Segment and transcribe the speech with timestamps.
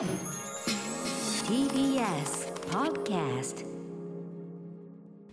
[0.00, 0.08] TBS
[2.70, 3.66] Podcast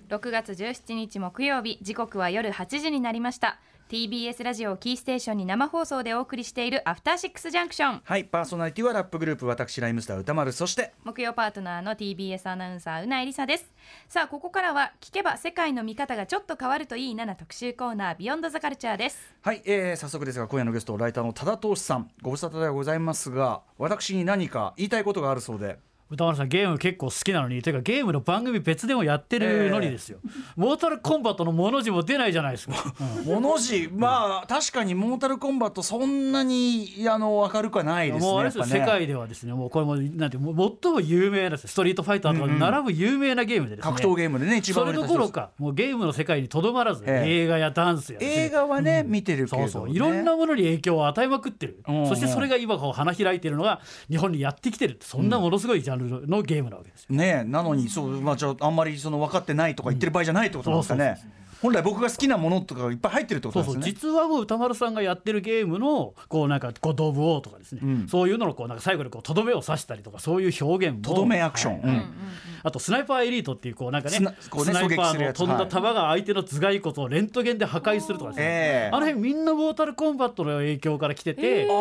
[0.10, 3.62] 6月17日木曜日時刻は夜8時になりました。
[3.90, 13.72] TBS ラジオをキーステーションに生放送でお送りしているアフターシックスジャンクションはいパーソナリティはラップグループ私ライムスター歌丸そして木曜パートナーの TBS アナウンサーうなえりさです。
[14.10, 19.34] さあここからは聞けば世界の見方がちょっと変わるといいなな特集コーナービヨンドザカルチャーです。
[19.42, 25.80] はい、えー、早速ですが今夜のゲストライターの多田投資さんご無沙汰ではございますが私に何か言いたいことがあるそうで
[26.10, 30.20] 歌丸さんゲーム結構好きなのにていうかゲームの番組別でもやってるのにですよ、
[30.56, 32.94] モータルコンバットのモの字も出ないじゃないですか、
[33.26, 38.80] モの字まあ確かにモータルコンバットそんなにあの明るくはないですねもうあれですよ、ね。
[38.80, 47.44] 世界ではですねもうこれもなんてもう最も有名なストリートファイターとかに並ぶ有名なゲームでですね、格闘ゲームでね一番それどころかもうゲームの世界にとどまらず、ええ。
[47.44, 49.94] 映画やダンスや映画はね、見てるけど、ね、そうそう。
[49.94, 52.02] いろんなものに影響を与えまくってる、うん。
[52.02, 57.16] うんそしてそれが今こう花開いてるのが日本にやってきてるそんなものすごいジャンルのゲームなわけですよ。
[57.16, 61.18] ねなのにそうまあじゃああんまりその分かってないとか言ってる場合じゃないってことなんですかね、
[61.62, 63.74] 本来僕が好きなものとかがいっぱい入ってるってことですね。
[63.74, 68.08] そう実はもう歌丸さんがやってるゲームのこうなんかこうドブオーとかですね、うん。
[68.08, 71.98] そういうののこうなんか最後にこうとどめを刺したりとかそういう表現もとどめアクション、はい。
[71.98, 72.06] うん。
[72.64, 78.96] あとスナイパーエリートっていうこうなんかねねスナイパーの飛んだ弾が相手の頭蓋骨をレントゲンで破壊するとかですね、ええ。
[78.96, 81.74] あの辺みんなモータルコンバットの影響から来てて、だけど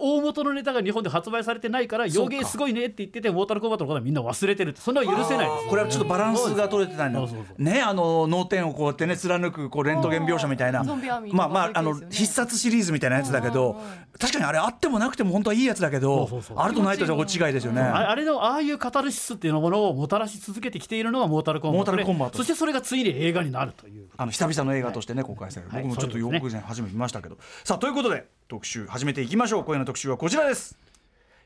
[0.00, 5.68] 大元のネタが日本で発売されてないから洋芸すごいねって言っててモータルコンバットのことはみんな忘れてるってそんなの許せないです。
[5.68, 7.26] これはちょっとバランスが取れてないの。
[7.26, 7.62] そうそうそう。
[7.62, 10.84] ねあの脳天をこうやってね貫くこうレントゲン描写みたいな。
[11.32, 13.80] まあまああの必殺シリーズみたいなやつだけど
[14.18, 17.80] 確かにあれあってもなくても本当はいいやつだけどあるとないとじゃ大違いですよね。
[17.80, 21.92] ああれのああいうカタルシスっていうものをもたらし続けてきているのがモータルコンバット。
[21.92, 22.38] でモータルコンバット。
[22.38, 24.08] そしてそれがついに映画になるという。
[24.16, 25.72] あの久々の映画としてね公開される。
[25.72, 27.38] はい僕もちょっと予告前初めて見ましたけど。
[27.64, 29.64] さあということで特集始めていきましょう。
[29.64, 30.76] 今夜の特集はこちらです。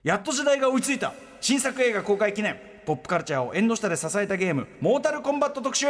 [0.04, 2.56] やっと時代が追いついた新作映画公開記念。
[2.86, 5.86] ポップカルチャーを縁の下で支えたゲームモータルコンバット特集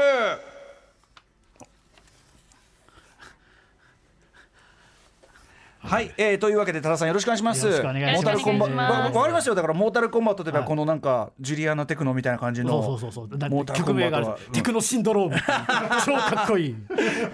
[5.88, 7.66] はい、えー、というわけで多田さんよろしくお願いします。
[7.66, 9.54] モータルコンバわわかりますよ。
[9.54, 10.68] だからモータルコンバットといえばはい。
[10.68, 13.38] このなんかジュリアナテクノみたいな感じのそうそうそうそう。
[13.38, 15.36] だモータルコ曲名があるンバットはテクノシンドローム
[16.04, 16.76] 超かっこいい。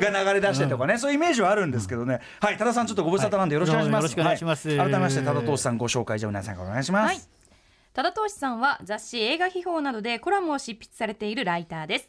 [0.01, 4.01] が流れ出してとかね、そういうイメージはあるんですけどね、はい、多田さん、ちょっとご無沙汰なんで、よろしくお願いします。
[4.01, 4.03] はい。
[4.03, 4.69] よろしくお願いします。
[4.69, 4.79] はい。
[4.79, 7.13] 改めまして、多田投資さん、ご紹介、じゃあ、皆さんお願いします。
[7.13, 7.45] はい。
[7.95, 12.09] 多田投資さんは雑誌映画秘宝などでコラムを執筆されているライターです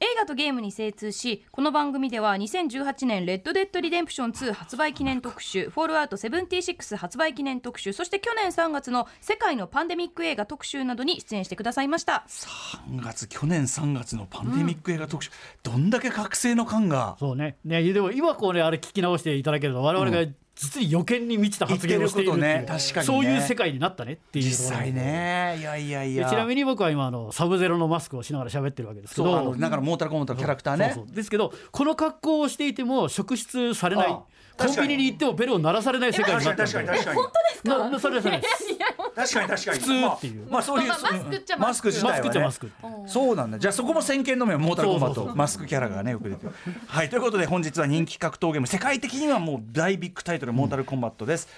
[0.00, 12.24] 映画とゲームに精通しこの番組では2018年レッドデッドリデンプション2発売記念特集フォールアウト76発売記念特集そして去年3月の世界のパンデミック映画特集などに出演してくださいました。
[12.28, 15.32] 3月、去年3月のパンデミック映画特集、
[15.64, 17.16] どんだけ覚醒の感が。
[17.18, 17.56] そうね。
[17.64, 22.64] ねでも今こうねあれ聞き直していただけると我々が実に予見に満ちた発言をしているっていうね。
[22.66, 23.02] 確かにね。
[23.04, 24.70] そういう世界になったねっていうところ。
[24.70, 26.24] 実際ね、いやいやいや。
[26.24, 30.92] でちなみに僕は今あのサブゼロのマスクをしながら喋ってるわけですけそう、あの、どだから、モータルコンバットのキャラクターね。
[30.94, 31.14] そうそう。
[31.14, 34.06] ですけどこの格好をしていても職質されない。
[34.08, 34.22] あ
[34.58, 37.70] コンビニに行ってもベルを鳴らされない世界になったんで確かに、確かに。
[37.70, 38.67] ななそれはそれです
[39.18, 39.78] 確かに、確かに。
[39.78, 40.42] 普通っていう。
[40.42, 40.88] まあ、まあ、そういう。
[40.88, 41.88] まあマスクっちゃマスク。
[41.88, 42.40] 自体はね。
[42.40, 43.58] マスクっちゃマスクそうなんだ。
[43.58, 46.52] じゃあそこも先見の目モータルコンバットマスクキャラがねよく出てる。
[46.86, 47.10] はい。
[47.10, 48.66] ということで本日は人気格闘ゲーム。
[48.66, 51.48] 世界的にはもう大ビッグタイトルモータルコンバットです、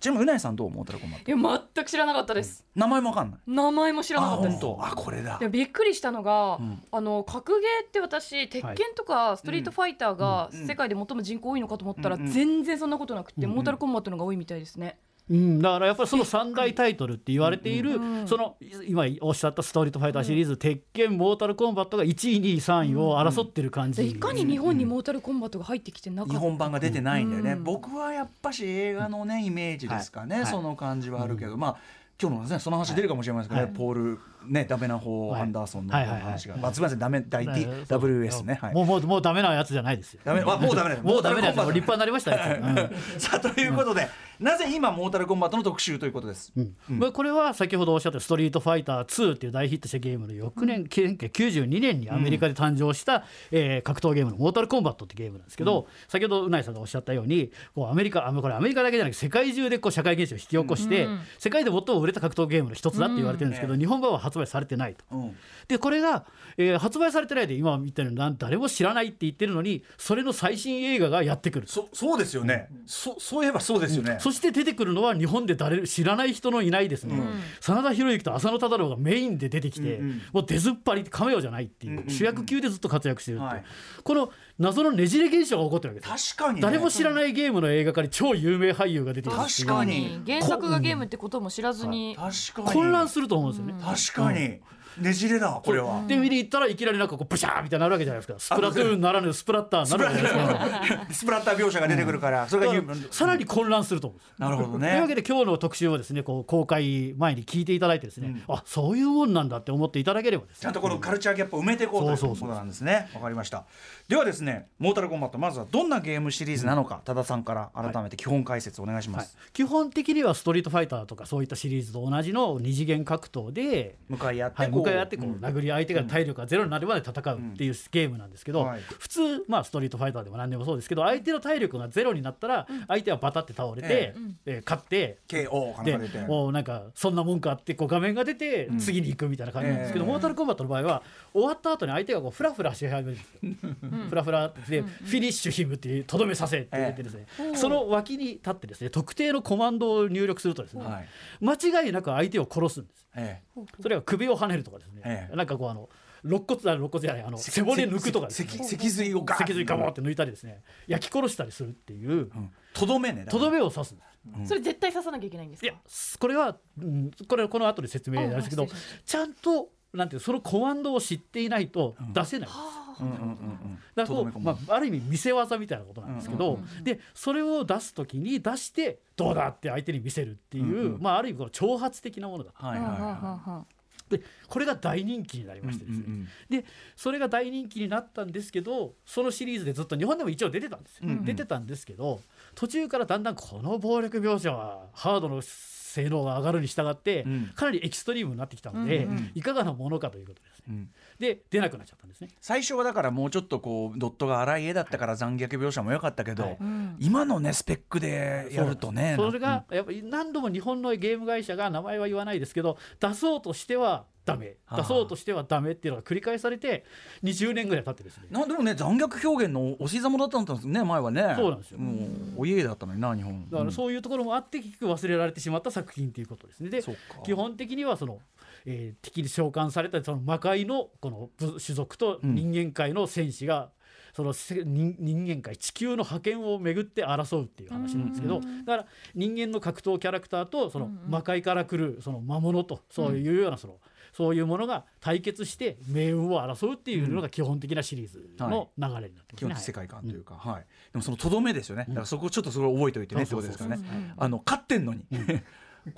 [0.00, 1.30] ちなみにうなえさんどうモータルコンバット？
[1.30, 3.40] いや全く知らなかったです、名前もわかんない。
[3.46, 4.60] 名前も知らなあかったです。
[4.60, 4.86] 本当？
[4.86, 5.38] あこれだ。
[5.38, 6.82] でびっくりしたのが、ん。
[6.90, 10.66] あの格ゲーって私鉄拳とかストリートファイターがうん。
[10.66, 12.26] 世界で最も人口多いのかと思ったら、うんうん。
[12.30, 14.98] 全然そんなことなくて、うんうんモータルコンバットの方が多いみたいですね、
[15.28, 27.64] うん、だからやっぱりその三大タイトルって言われている、うんその今おっしゃったストリートファイターシリーズ、鉄拳モータルコンバットが1位2位3位を争ってる感じ、でいかに日本にモータルコンバットが入ってきてなかった日本版が出てないんだよね、うん。
[27.64, 30.46] 僕はやっぱし映画のねイメージですかね、はい。
[30.46, 31.76] その感じはあるけど、まあ
[32.20, 33.76] 今日のねその話出るかもしれませんけどね、はい。
[33.76, 35.42] ポールねダメな方、はい。
[35.42, 36.22] アンダーソンのはいはいはい。
[36.22, 38.58] 話が、まあすみませんダメ大はい TWS ね。
[38.60, 38.74] はい。
[38.74, 40.20] もうもうもうダメなやつじゃないですよ。
[40.24, 44.08] ダメあもうダメだもうダメなやつ立派になりましたやつ、 さあということで、
[44.38, 46.52] なぜ今モータルコンバットの特集ということです？
[46.56, 46.74] うん。
[46.88, 61.08] まあこれは先ほどおっしゃった「ストリートファイター2」っていう大ヒットしたゲームの翌年、1992年にアメリカで誕生した、えー格闘ゲームの「モータルコンバット」ってゲームなんですけど、先ほどうないさんがおっしゃったようにこうアメリカあこれアメリカだけじゃなくて世界中でこう社会現象を引き起こして、
[61.38, 65.04] 世界で最も売れた格闘ゲームの一つだって言われてるんですけど、日本版は発売されてないと。
[65.10, 65.36] うん。
[65.68, 66.24] でこれが、
[66.56, 71.66] えー発売されてないで今見たようになん誰も知らないって言ってるのにそれの最新映画がやってくる。
[71.68, 77.14] そそうですよね、そそういえばそうですよね、そして出てくるのは日本で誰知らない人のいないですね、
[77.60, 80.22] 真田広之と浅野忠信がメインで出てきて、うんうん。
[80.32, 82.10] もう出ずっぱりカメオじゃないっていう,、うんうんうん。
[82.10, 83.64] 主役級でずっと活躍してるっていう、はい。
[84.02, 86.36] この謎のねじれ現象が起こってるわけです。
[86.36, 89.66] 確かに、ね、誰も知らないゲームの映画化に超有名俳優が出てくるっていう。
[89.66, 90.20] 確かに。
[90.26, 91.90] 原作がゲームってことも知らずに。
[92.10, 92.80] に確かに。
[92.80, 93.74] 混乱すると思うんですよね。
[93.82, 94.60] 確かにかに、
[94.98, 96.04] ねじれだこれは。
[96.06, 98.38] で見に行ったらいきなりなんかこうブシャーみたいになるわけじゃないですか。
[98.38, 101.06] スプラトゥーンならぬスプラッターになるわラけじゃないですか。
[101.14, 104.40] スプラッター描写が出てくるからそれがさらに混乱すると思うんです。
[104.40, 110.62] なるほどというわけねで今日の特集をですねこう公開前に聞いていただいてですね、あそういうもんなんだって思っていただければですね。
[110.62, 113.10] ちゃんとこのカルチャーギャップを埋めていこうということなんですね。
[113.14, 113.64] わかりました。
[114.08, 119.26] ではですねモータルコンバットまずはどんなゲームシリーズなのか多田さんから改めて基本解説お願いしまはい。
[119.26, 128.68] す、基本的にはストリートファイターとかそういったシリーズと同じの二次元格闘で向かい合ってはい、向かい合ってこう殴り相手が体力がゼロになるまで戦うっていうゲームなんですけど、
[128.98, 134.14] 普通、まあ、ストリートファイターでも何でもそうですけど相手の体力がゼロになったら相手はバタって倒れて、
[134.46, 135.18] えー勝って。
[135.28, 136.18] KO でか出て。
[136.20, 140.10] もうなんかそんなもんかってこう画面が出て次に行くみたいな感じなんですけど、ええ。
[140.10, 143.70] モータルコンバットの場合は終わった後に相手がこうフラフラし始めるんですよ。
[144.08, 151.08] フラフラってフィニッシュヒムっていうとどめさせって言ってですね、その脇に立ってですね特定のコマンドを入力するとですね、はい。
[151.40, 153.06] 間違いなく相手を殺すんです。
[153.14, 153.42] え
[153.80, 155.36] それが首をはねるとかですね、ええ。
[155.36, 155.88] なんかこうあの
[156.22, 158.48] 肋骨あ肋骨じゃないあの背骨抜くとかですね。
[158.48, 160.62] 脊脊髄をガ脊髄ガボーって抜いたりですね。
[160.86, 162.10] 焼き殺したりするっていう。
[162.10, 162.52] うん。
[162.72, 164.02] とどめねとどめを刺すんで
[164.44, 164.48] す。
[164.48, 165.66] それ絶対刺さなきゃいけないんですか？
[165.66, 165.74] いや
[166.18, 168.68] これは、うん、これはこの後で説明なんですけど
[169.06, 172.58] ちゃんとなんていうそのコマンドを知っていないと出せないんです、
[173.00, 173.78] うんうんうんうん。
[173.94, 181.00] だからこう、まあ、ある意味見せ技みたいなことなんですけど、でそれを出す時に出してどうだって相手に見せるっていう、うんうん。
[181.00, 183.64] まあ、ある意味この挑発的なものだはいはいは
[184.10, 186.64] でこれが大人気になりいましてですね、で
[186.96, 191.24] それが大人気になったんですけどそのシリーズでずっと日本でも一応出てたんですよ、うんうん。
[191.24, 192.20] 出てたんですけど
[192.56, 195.40] 途中からだんだんこの暴力描写はハードの
[195.90, 197.52] 性能が上がるに従って、うん。
[197.54, 200.64] かなりエキストリームになってきたので、いかがなものかということですね。
[200.68, 200.90] うん。
[201.18, 202.30] で出なくなっちゃったんですね。
[202.40, 206.58] 最初はだからもうちょっとこうドットが荒い絵だったから残虐描写も良かったけど、はい。
[207.00, 214.56] 今のねスペックでやるとねそれがやっぱり何度も日本のゲーム会社が名前は言わないですけど出そうとしてはダメ。
[214.76, 216.84] 出そうとしてはダメっていうのが繰り返されて
[217.24, 218.24] 20年ぐらい経ってですね。
[218.30, 221.34] なんでもね残虐表現の押し様だったんですね前はね。
[221.36, 221.78] そうなんですよ。
[221.78, 222.06] も
[222.36, 223.48] うお家だったのにな日本。
[223.50, 226.70] だからそういうところもあって結局忘れられてしまった作品ということですね。
[226.70, 226.82] で
[227.24, 228.20] 基本的にはその、
[228.66, 233.70] えー敵に召喚されたその魔界のこの部種族と人間界の戦士が、
[234.12, 243.78] そのせ人人間界地球の覇権をめぐって争うっていう話なんですけど、だから人間の格闘キャラクターとその魔界から来るその魔物とそういうようなその、
[244.12, 249.24] そういうものが対決して命運を争うっていうのが基本的なシリーズの流れになってますね。
[249.36, 250.66] 基本的世界観というか、はい。
[250.92, 251.86] でもそのとどめですよね。
[251.88, 254.14] だからそこちょっとそれを覚えておいてねってことですからね。
[254.16, 255.04] あの勝ってんのに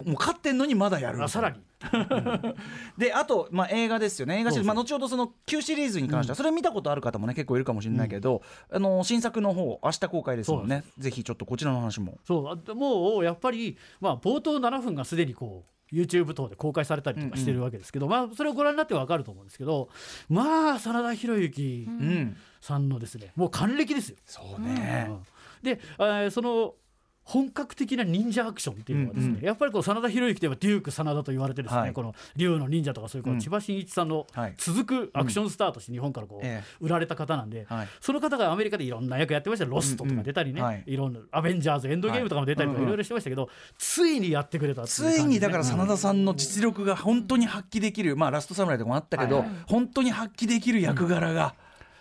[0.04, 1.60] もう勝ってんのにまだやるさらに。
[2.96, 4.38] であと、まあ、映画ですよね。
[4.40, 4.66] 映画シリーズ。
[4.66, 10.84] まあ、後ほどその旧シリーズに関しては、それ見たことある方もね結構いるかもしれないけど、あの新作の方明日公開ですもんね。
[10.98, 12.18] ぜひちょっとこちらの話も。
[12.24, 19.90] そうあもうやっぱり、まあ、冒頭7分がすでにこう YouTube 等で公開されたりとかしてるわけですけど、まあ、それをご覧になって分かると思うんですけど
[20.30, 22.36] まあ真田広之うん。
[22.62, 24.16] さんのですねもう還暦ですよ。
[24.24, 25.22] そうね、うん。
[25.62, 26.74] で、えーその
[27.24, 29.44] 本格的な忍者アクションっていうのはですね、うんうん。
[29.44, 31.92] やっぱりこう真田広之といえばデューク真田と言われてですね、はい。
[31.92, 33.40] この竜の忍者とかそういうこううん。
[33.40, 34.54] 千葉真一さんのはい。
[34.58, 37.88] 続くアクションスターとして日本からこうえ売られた方なんで、はい。
[38.00, 40.72] その方がアメリカでいろんな役やってましたロストとか出たりね、うんうん。
[40.72, 40.84] はい。
[40.86, 42.84] いろんなアベンジャーズエンドゲームとかも出たりとかはい。
[42.84, 43.48] いろいろしてましたけど、
[43.78, 49.48] ついにやってくれたっていうついにだから真田さんの実力が本当に発揮できる、まあラストサムライとかもあったけど、はい。
[49.66, 51.54] 本当に発揮できる役柄が、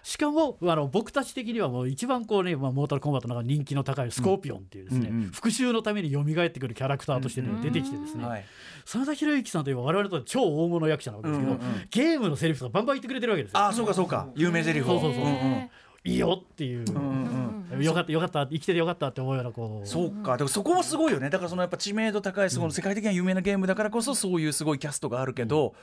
[0.04, 5.32] しかもあの僕たち的にはもう一番こうね、まあ、モータルコンバットの中で人気の高いスコーピオンっていうですね、うんうんうん。
[5.32, 8.46] 復讐のために蘇ってくるキャラクターとしてね、出てきてですね、はい。
[8.86, 11.66] 真田広之さんといえば我々と超大物役者なわけですけど、うんうん。
[11.66, 13.60] うんゲームのセリフとかバンバン言ってくれてるわけですよ。
[13.60, 14.28] ああそうかそうか。
[14.36, 14.86] 有名台詞を。
[14.86, 15.28] そうそうそうう。
[15.28, 15.70] んうん
[16.04, 19.88] いいよっていう、うんうんよかったよかった生きててよかったって思うようなこう。
[19.88, 20.36] そうか。
[20.36, 21.30] でもそこもすごいよね。
[21.30, 25.74] だからそのやっぱ知名度高いその世界的には有名なゲームだからこそそういうすごいキャストがあるけど、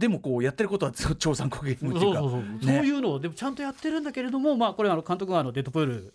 [0.00, 2.20] でもこうやってることは超残酷ゲームっていうか。
[2.20, 6.14] そういうのをでもちゃんとやってるんだけれども、まあ、これあの監督があのデッドプール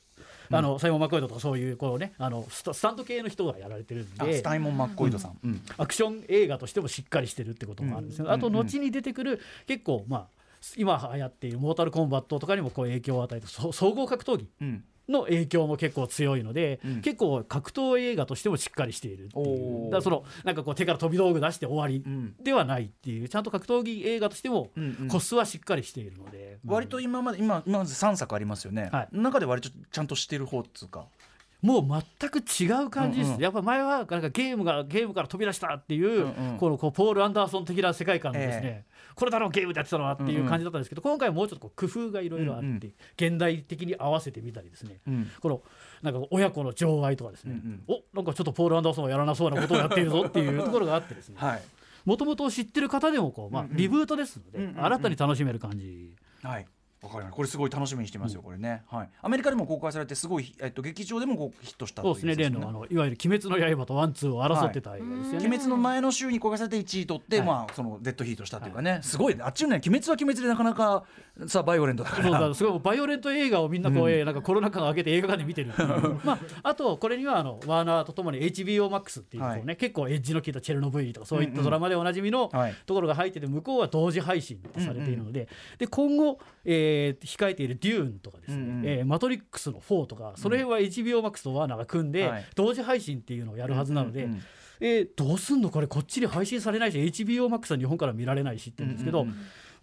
[0.52, 4.38] あのサイモン・マクコイドとかそういうこう、ね、あのスタスタント系の人がやられてるんあで。
[4.38, 5.62] スタイモン・マッコイドさん、うん。
[5.78, 8.32] アクション映画としてもしっかりしてるってこともあるんですよ、うん。
[8.32, 10.28] あと後に出てくる結構まあ
[10.78, 14.50] 今流行っているモータルコンバットとかにもこう影響を与えてそ総合格闘技。
[14.62, 17.02] うんの影響も結構強いので、うん。
[17.02, 19.84] 結構格闘映画としてもしっかりしているっていおうー。
[19.86, 22.36] だからそのなんかこう手から飛び道具出して終わりうん。
[22.44, 25.08] ではないっていうちゃんと格闘技映画としてもうんうん。
[25.08, 29.08] コスはしっかりしているので、割と今まで今今まで3作ありますよね、はい。
[29.12, 31.08] 中で割とちゃんとしてる方っつうか
[31.62, 33.42] もう全く違う感じです、うんうん。
[33.42, 36.58] やっぱ前はなんかゲームがゲームから飛び出したっていう,、うんうん。
[36.58, 45.62] このこうポール・アンダーソン的な世界観のですね、えこれだろうゲームでやってたのはっていう感じだったんですけど、今回はもうちょっとこう工夫がいろいろあって、うんうん現代的に合わせてみたりですね、うんこの
[46.02, 51.36] なんか親子の情愛とかですね、うんおなんかちょっとポール・アンダーソンはやらなそうなことをやっているぞっていうところがあってですね。
[51.40, 51.62] はい。
[52.06, 53.78] もともと知ってる方でもこう、まあうんうん。
[53.78, 54.86] リブートですので、うんうんうん。
[54.86, 56.14] 新たに楽しめる感じ。
[56.44, 56.68] はい
[57.06, 65.48] わかりこれすごい楽しみにしてますよ、これね、はい、アメリカでも公開されてすごい、えっと、劇場でもこうヒットしたそうですね例のあのいわゆる「鬼滅の刃」とワンツーを争ってた映画ですよね。
[65.48, 67.48] 鬼滅の前の週に公開されて1位取って、はい。
[67.48, 69.44] まあそのデッドヒートしたというかね、すごいね。
[69.44, 71.04] あっちのね鬼滅は鬼滅でなかなか
[71.48, 75.72] さバイオレントだかそうだかららすごいバイオレント映画をみんなこう、えーなんかコロナ禍が明けて映画館で見てる
[76.24, 79.78] まあ、あとこれにはあのワーナーとともに HBOMAX っていうこう、ねはい。
[79.78, 85.48] 結構エッジの効いたチェルノブイリとかそういったドラマでおなじみのはいところが入ってて向こうは同時配信とされているので,、
[85.78, 88.86] で今後、えー控えている「デューン」とかですね、うんうん。
[88.86, 92.46] えーマトリックスの4」とかそれは HBOMAX とワーナーが組んで、はい。
[92.56, 94.24] 同時配信っていうのをやるはずなので。
[94.24, 94.44] うんうんうん
[94.82, 99.36] えーどうすんのこれこっちに配信されないし HBOMAX は日本から見られないしって言うんですけど、うんうん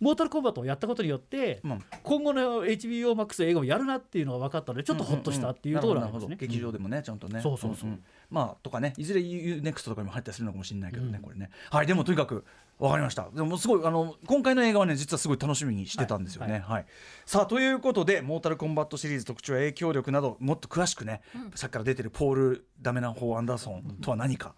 [0.02, 6.34] モータルコンバットをやったことによって、まあ今後の HBOMAX 映画をやるなっていうのが分かったのでちょっとホッとしたっていうところがありますね。
[6.40, 7.40] 劇場でもねちゃんとね。
[7.40, 7.90] そうそうそう。
[7.90, 11.50] んまあとかねいずれ UNEXT とかにも入ったりするのかもしれないけどね、これね。
[11.70, 12.44] はいでもとにかく
[12.78, 13.28] わかりました。
[13.32, 16.64] でもすごいあの今回の映画はね実はすごい楽しみにしてたんですよね。
[16.66, 16.86] はい、
[17.26, 21.22] さあということでモータルコンバットシリーズ特徴や影響力などもっと詳しくね、
[21.54, 24.54] さっきから出てるポール・ダメナホー・アンダーソンとは何か、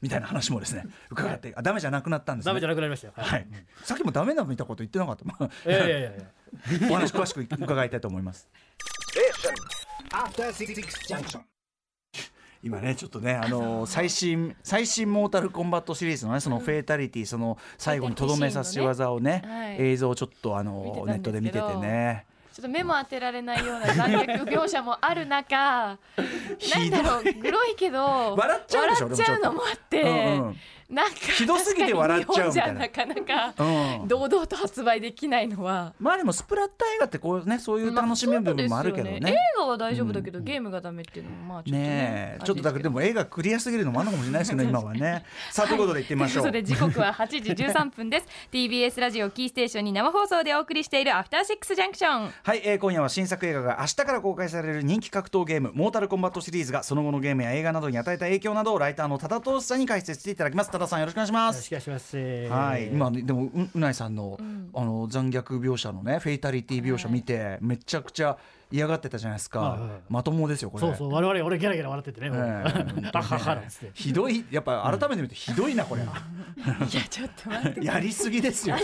[0.00, 2.50] みたいな話もですね 伺ってあダメじゃなくなったんですね。
[2.50, 3.12] ダメじゃなくなりましたよ。
[3.16, 3.46] はい、
[3.82, 6.90] さっきもダメな見たこと言ってなかった、まあいやいやいやいや。
[6.90, 8.48] お話詳しく伺いたいと思います。
[11.08, 11.55] Junction.
[12.66, 19.76] 今ねちょっとねあのー最新最新モータルコンバットシリーズのねそのフェイタリティその最後にとどめさし技をねはい。
[19.78, 22.26] 映像をちょっとあのネットで見ててね。
[22.52, 25.56] ちょっと目も当てられないような残虐描写もある中
[26.74, 30.40] なんだろうグロいけど笑っちゃうのもあって、
[30.88, 32.80] なんかひどすぎて笑っちゃうみたいな。
[32.80, 33.64] なかうなか
[34.04, 34.08] ん。
[34.08, 35.94] 堂々と発売できないのは。
[35.98, 39.10] まあでもスプラッター映画ってこうねそういう楽しみ部分もあるけどね。
[39.10, 42.44] まあそうですよ映画は大丈夫だけど、ゲームがダメっていうのもまあちょっとねねえ。
[42.44, 45.24] ちょっとだけでも映画クリアすぎるのもあるのかもしれないですけど今はね。
[45.50, 46.44] さあということで行ってみましょう。
[46.44, 46.60] とい。
[46.60, 48.26] うことで時刻は8時13分です。
[48.52, 52.30] TBS ラジオキーステーションに生放送でお送りしているアフターシックスジャンクション。
[52.42, 61.72] はい、えー今夜は新作映画が明日から公開される人気格闘ゲーム「モータルコンバット」シリーズがその後のゲームや映画などに与えた影響などをライターの多田投資さんに解説していただきます多田さんよろしくお願いします。
[61.72, 62.16] よろしくお願いします。
[62.48, 64.38] はい、今でもううないさんの,、
[64.74, 68.36] あの残虐描写のねフェイタリティ描写見て、めちゃくちゃ
[68.72, 70.80] 嫌がってたじゃないですか、はいはいまともですよこれ。
[70.80, 71.12] そうそう。
[71.12, 72.30] 我々俺ギャラギャラ笑っててね。
[72.30, 72.44] もう。
[72.44, 72.64] え
[72.98, 73.10] え。
[73.12, 73.90] バッハハなんつって。
[73.94, 74.44] ひどい。
[74.50, 76.10] やっぱ改めて見るとひどいなこれ、いや
[77.08, 77.84] ちょっと待って。
[77.84, 78.76] やりすぎですよ。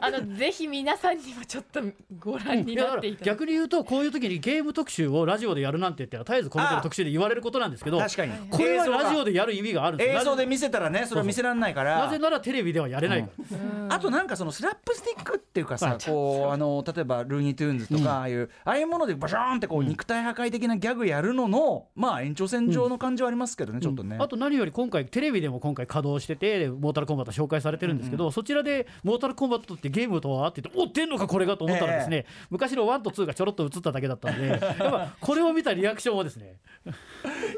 [0.00, 1.80] あのぜひ皆さんにもちょっと
[2.18, 8.32] ご覧になっていただき逆に言うとこういう時にゲーム特集をラジオでやるなんて言ったら絶えずこの子の特集で言われることなんですけど確かに。
[8.50, 10.20] これはラジオでやる意味があるんですよ。
[10.20, 11.98] 映像で見せたらねそれは見せられないから。
[11.98, 13.22] なぜならテレビではやれない。
[13.22, 13.28] か
[13.88, 15.98] ら、あとなんかそのスラップスティックっていうかさ、はい。
[16.04, 24.16] こうあの例えばルーニー・トゥーンズとかああいう、ああいうものでバシャーンってこう肉体破壊的なギャグやるののまあ延長線上の感じはありますけどね、ちょっとね。
[24.20, 36.56] あと何より今回テレビでも今回稼働しててモータルコンバット紹介されてるんですけど、そちらでモータルコンバットってゲームとはって言ってお出んのかこれがと思ったらですね、昔の1と2がちょろっと映っただけだったんで やっぱこれを見たリアクションはですね。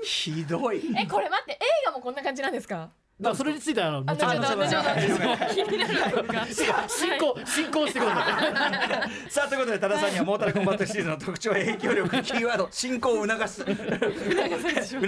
[0.02, 0.78] ひどい。
[0.97, 1.56] えこれ待って映
[1.87, 2.90] 画もこんな感じなんですか？
[3.20, 4.44] だからそれについてはあのあ後ほど
[6.88, 9.30] 進行進行してください。
[9.30, 13.64] さあということで多田さんにはモータルコンバットシリーズの特徴や影響力キーワード進行を促す。
[13.66, 13.75] 促
[14.87, 14.98] す。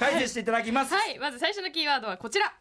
[0.00, 0.92] 解説していただきます。
[0.94, 2.52] はいまず最初のキーワードはこちら。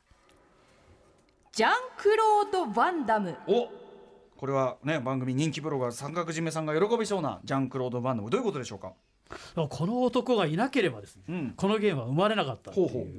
[1.51, 3.36] ジャンクロード・バンダム。
[3.48, 3.70] お
[4.38, 8.29] これはね番組人気ブロガー三角締めさんが喜びそうなジャンクロード・バンドム。
[8.29, 8.93] どういうことでしょうか？
[9.70, 11.54] この男がいなければですね、うん。
[11.56, 12.90] このゲームは生まれなかったっていう。
[12.90, 13.12] ほうほう。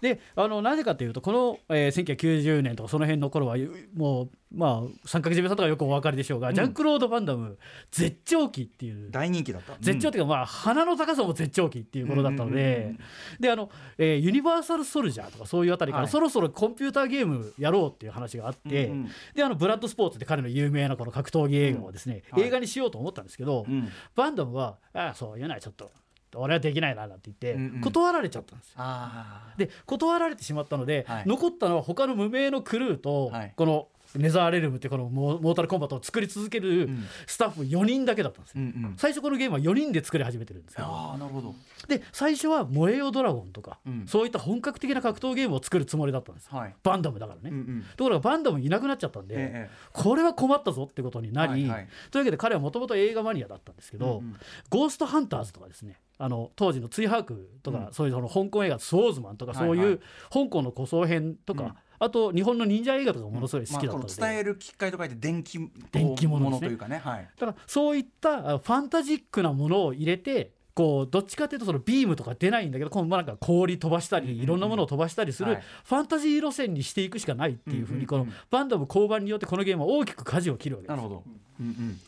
[0.00, 3.56] であのなぜかというとこの、えー1990年とかその辺の頃は
[3.94, 7.58] もうまあ三角締めさんとかよくお分かりでしょうが、ジャンクロード・バンダム
[7.90, 9.10] 絶頂期っていう。
[9.10, 9.76] 大人気だった。
[9.80, 12.58] 絶頂っていうか、まあ鼻の高さも絶頂期っていうことだったのうんうん。
[12.58, 12.96] うんで、
[13.40, 16.10] であの、えーユニバーサル・ソルジャーとかそういうあたりから、はい。
[16.10, 19.08] そろそろコンピューターゲームやろうっていう話があって、うんうん。
[19.34, 22.48] であのブラッドスポーツって彼の有名なこの格闘技映画をですね、うんはい。
[22.48, 23.88] 映画にしようと思ったんですけど、うん。
[24.14, 25.90] バンダムはああそういうのはちょっと
[26.34, 27.80] 俺はできないななんて言って、うんうん。
[27.80, 28.74] 断られちゃったんですよ。
[28.78, 31.24] あで断られてしまったので、はい。
[31.26, 33.52] 残ったのは他の無名のクルーと、はい。
[33.56, 36.88] このネザーレルムってこのモモータルコンバットを作り続ける
[37.26, 38.94] スタッフ4人だけだったんですよ、うんうん。
[38.96, 41.54] 最初このゲームは4人で作り始めてるんですけどああなるほど。
[41.88, 44.06] で最初は「燃えよドラゴン」とか、うん。
[44.06, 46.74] そういった本格的な格闘ゲームを作るつもりだったんですよ、はい。
[46.82, 47.84] バンダムだからね、うんうん。
[47.96, 51.88] ところがバンダムいなくなっちゃったんで、ええこれは困ったぞってことになり、はいはい。
[52.10, 54.36] というわけで彼はもともと映画マニアだったんですけど、うんうん。
[54.70, 57.92] ゴーストハンターズとかですねあの当時のツイハークとか、うん。
[57.92, 60.00] そういうその香港映画スウォーズマンとかそういう、
[60.32, 61.72] 香港の古装編とか、うん
[62.02, 65.58] あと日本の忍者映画とかものすごい好きだったので、まあ伝える機会と書いて電気
[65.92, 66.66] 電気物ですね。
[66.66, 66.98] というかね。
[66.98, 67.28] はい。
[67.38, 75.62] だからそういったあファンタジックなものを入れてこうどっちかというとそのビームとか出ないんだけどこのまあなんか氷飛ばしたりいろんなものを飛ばしたりするはい。
[75.84, 81.24] ファンタジー路線にしていくしかないっていうふうにこのバンダム降板によってこのゲームは大きく舵を切るわけですなるほど
[81.60, 82.00] うんうん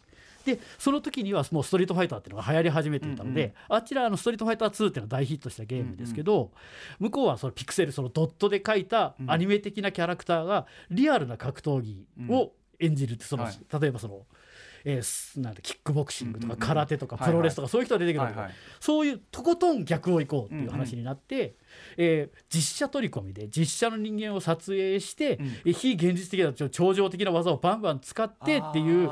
[0.44, 6.50] でその時にはもうストリートファイターっていうのが流行り始めていたので、あちらあのストリートファイター2っていうのは大ヒットしたゲームですけど、
[6.98, 13.54] 向こうはそのピクセルそのドットで描いたアニメ的なキャラクターがリアルな格闘技を演じるってその、はい。
[13.80, 14.26] 例えばその。
[14.84, 16.66] えーすなんだキックボクシングとかうんうんうん。
[16.68, 18.54] 空手とかプロレスとかそういう人が出てくるわけはいはい。
[18.80, 21.54] そういうとことん逆を行こうっていう話になって、
[21.96, 25.46] えー実写取り込みで実写の人間を撮影して、うん。
[25.64, 29.08] え非現実的な超常的な技をバンバン使ってっていう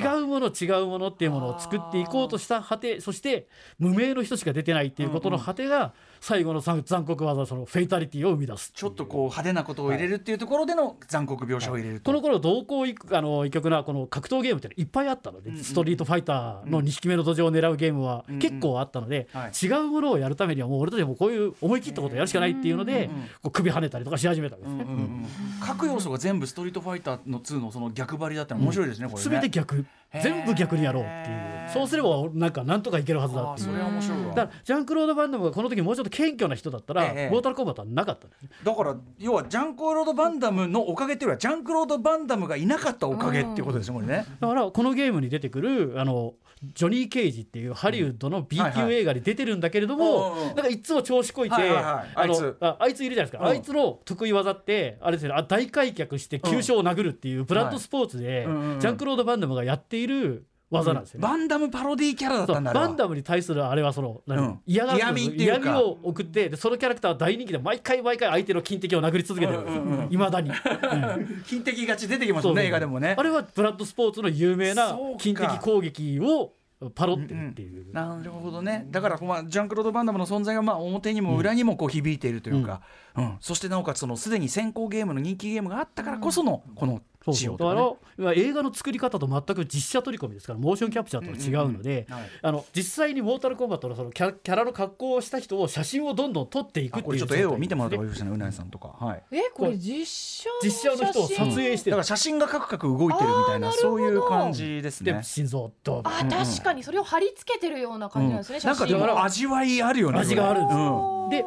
[0.00, 5.92] 違うもの違うものっていうものを作っていこうとした果てそして無名の人しか出てないっていうことの果てが
[6.22, 8.70] 最後の残残酷技そのフェイタリティを生み出す。
[8.72, 12.12] ちょっとこう派手なことを入れるっていうところでの残酷描写を入れると。
[12.12, 24.84] この頃同行いあの異曲なこの格闘ゲームってのいっぱいあったので、うんうんストリートファイターの2匹目の土壌を狙うゲームはうんうん結構あったので、はい違うものをやるためにはもう俺たちはもうこういう思い切ったことをやるしかないっていうので、うんうんこう首跳ねたりとかし始めたわけですね。
[24.84, 25.26] うんうんうん。
[25.60, 29.30] 各要素が全部ストリートファイターの2のその逆張りだったら面白いですねこれね。
[29.30, 29.84] 全て逆
[30.20, 31.52] 全部逆にやろうっていう。
[31.72, 33.68] そうすればなんかなんとかいけるはずだっていう。
[33.68, 34.26] それは面白いわ。
[34.34, 38.28] だからジャンクロード・バンダムがこの時もうちょっと謙虚な人だったら、えータルコンバットはなかった
[38.62, 44.26] だから要はジャンクロード・バンダムのおかげっていうよりはジャンクロード・バンダムがいなかったおかげっていうことですねこれね。
[44.40, 52.92] だからこのゲームに出てくるあのジョニー・ケイジっていうハリウッドの B 級映画に出てるんだけれども、なんかいつも調子こいて、あのあいつ。
[52.92, 53.46] いついるじゃないですか、うん。
[53.48, 58.46] あいつの得意技ってあれですよねあ大開脚して急所を殴るっていうブラッドスポーツで、
[58.78, 61.22] ジャンクロード・バンダムがやっている技なんですよね。
[61.22, 64.38] バンダムパロディキャラだったんだバンダムに対するあれはその、何？
[64.38, 64.60] うん。
[64.66, 65.60] 嫌がる嫌味っていうか。
[65.60, 69.60] 嫌味を送ってでそのキャラクターは大人気で毎回毎回相手の金敵を殴り続けてる。
[70.10, 71.42] いま、未だに、うん。
[71.46, 73.14] 金敵勝ち出てきますね映画でもね。
[73.18, 76.52] あれはブラッドスポーツの有名な金敵攻撃を
[76.96, 78.88] パロってるっていう、なるほどね。
[78.90, 82.80] だからまあジャンクロード・バンダムの存在がまあ表にも裏にもこう響いているというか、
[83.16, 83.36] うん。
[83.38, 87.74] そしてなおかつそのすでに先行ゲームの人気ゲームがあったからこそのこのそう仕様そう。
[87.74, 88.40] だかとからね。
[88.40, 92.22] 映画の作り方と全く実写取り込みですからモーションキャプチャーとは違うので、はい。
[92.42, 98.88] あの実際にモータルコンバットのそのキャラキャラの格好をした人を写真をどんどん撮っていくっていうあこれちょっと絵を見てもらった方がいい状ですねうなえさんとか。
[98.98, 99.22] はい。
[99.30, 101.90] えこれ実写実写の人を撮影して。
[101.90, 105.12] るだから写真がカクカク動いてるみたいなそういう感じですね。
[105.12, 110.84] で心臓ドンあ確かにそれを貼り付けてるような感じなんですね、なんかでも味わいあるよね味があるんですうん。
[110.84, 111.44] よで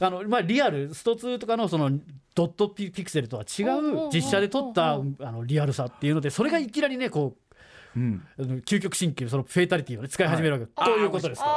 [0.00, 1.90] あの、まあ、リアルスト2とかのその
[2.34, 4.98] ドットピピクセルとは違う実写で撮ったあ
[5.32, 7.36] のリアルさっていうのでそれがいきなりねこ
[7.96, 8.22] うん。
[8.38, 11.46] うあの究極神経そのフェイタリティを、ね、使い始めるわけ、はいこういうことですか？
[11.46, 11.52] ら。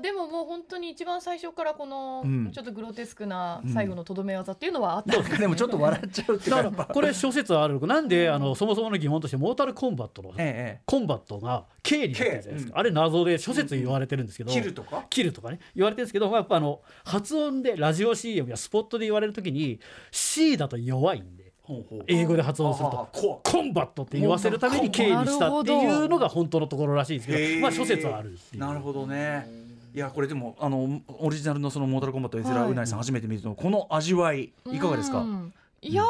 [0.00, 2.52] でももう本当に一番最初からこのうん。
[2.52, 6.62] ちょっとグロテスクな最後のとどめ技っていうのはあった、なんかでもちょっと笑っちゃうっていうか。
[6.62, 12.80] だからこれ諸説あるなんであのそもそもの疑問としてモータルコンバットのええコンバットが K になってるじゃないですか、うん。
[12.80, 19.80] あれ謎で諸説言われてるんですけど、キルとかキルとかね言われてるんですけど、まあ、やっぱあの発音でラジオ CM やスポットで言われるときに
[20.10, 21.52] C だと弱いんで
[22.06, 29.46] 英語で発音するとコンバットって言わせるために K にしたっていうのが本当のところらしいんですけど、まあ諸説はあるなるほどね
[29.94, 32.70] いやこれでもあのオリジナルのそのモータルコンバットエズラはい。
[32.72, 35.18] うなぎさん初めて見るとこの味わいいかがですか？
[35.20, 36.02] うんいや、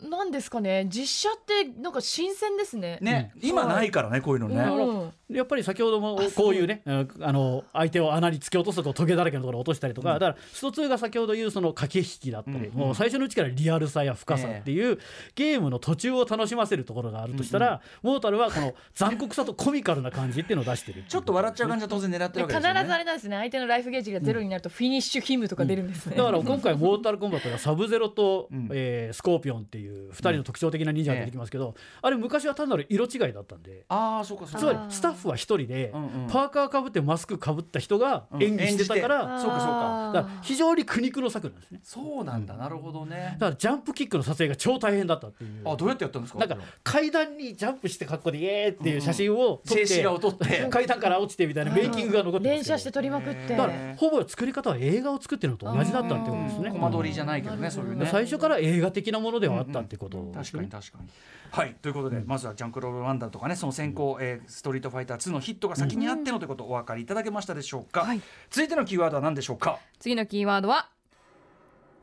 [0.00, 0.86] なんですかね。
[0.90, 2.98] 実写ってなんか新鮮ですね。
[3.00, 3.32] ね。
[3.40, 4.56] 今ないからねこういうのね。
[4.56, 14.98] うんやっぱり先ほどもこういうねうんあの相手を穴に突き落とすとトゲだらけのところを落としたりとか、だからスト2が先ほど言うその駆け引きだったり、もう最初のうちからリアルさや深さっていう、
[15.34, 21.04] ゲームの途中を楽しませるところがあるとしたら、モータルはこの残酷さとコミカルな感じっていうのを出してる。
[21.08, 23.36] ちょっと笑っちゃう感じは当然狙ってるわけで必ずあですよねれなんですね。
[23.36, 28.68] 相手のライフゲージがゼロになるとフィニッシュヒムとか出るんですね、だから今回モータルコンバットがサブゼロと、うん。
[28.72, 33.84] えースコーピオンっていう2人の特徴的な忍者が出てきますけど、あれ昔は単なる色違いだったんで。
[33.88, 34.58] ああそうかそうか。
[34.58, 36.28] つまりスタッフは一人で、うんうん。
[36.28, 40.10] パーカーかぶってマスクかぶった人が演技してたから、そうかそうか。
[40.14, 41.80] だから非常に苦肉の策なんですね。
[41.82, 42.54] そうなんだ。
[42.54, 43.36] なるほどね。
[43.38, 45.50] だからジャンプキックの撮影が超大変だったっていう。
[45.68, 46.38] あどうやってやったんですか？
[46.40, 50.66] なんか階段にジャンプして格好でイエーっていう写真を撮って、静止画を撮って。
[50.70, 53.56] 階段から落ちてみたいなメイキングが残って連写して撮りまくって。
[53.56, 56.70] だからほぼ作り方は映画を作ってるのと同じだったってことですね。
[56.70, 61.08] コマ撮りじゃないけどねそういうね最初から映画的なものではあったってことですね確かに確かに。
[61.50, 63.56] はいということで、まずはジャンクロール・ワンダーとかね。
[63.56, 68.20] その先行、えーストリートファイター2のヒットが先にあってのということをお分かりいただけましたでしょうか、はい。
[68.50, 69.78] 続いてのキーワードは何でしょうか？
[69.98, 70.88] 次のキーワードは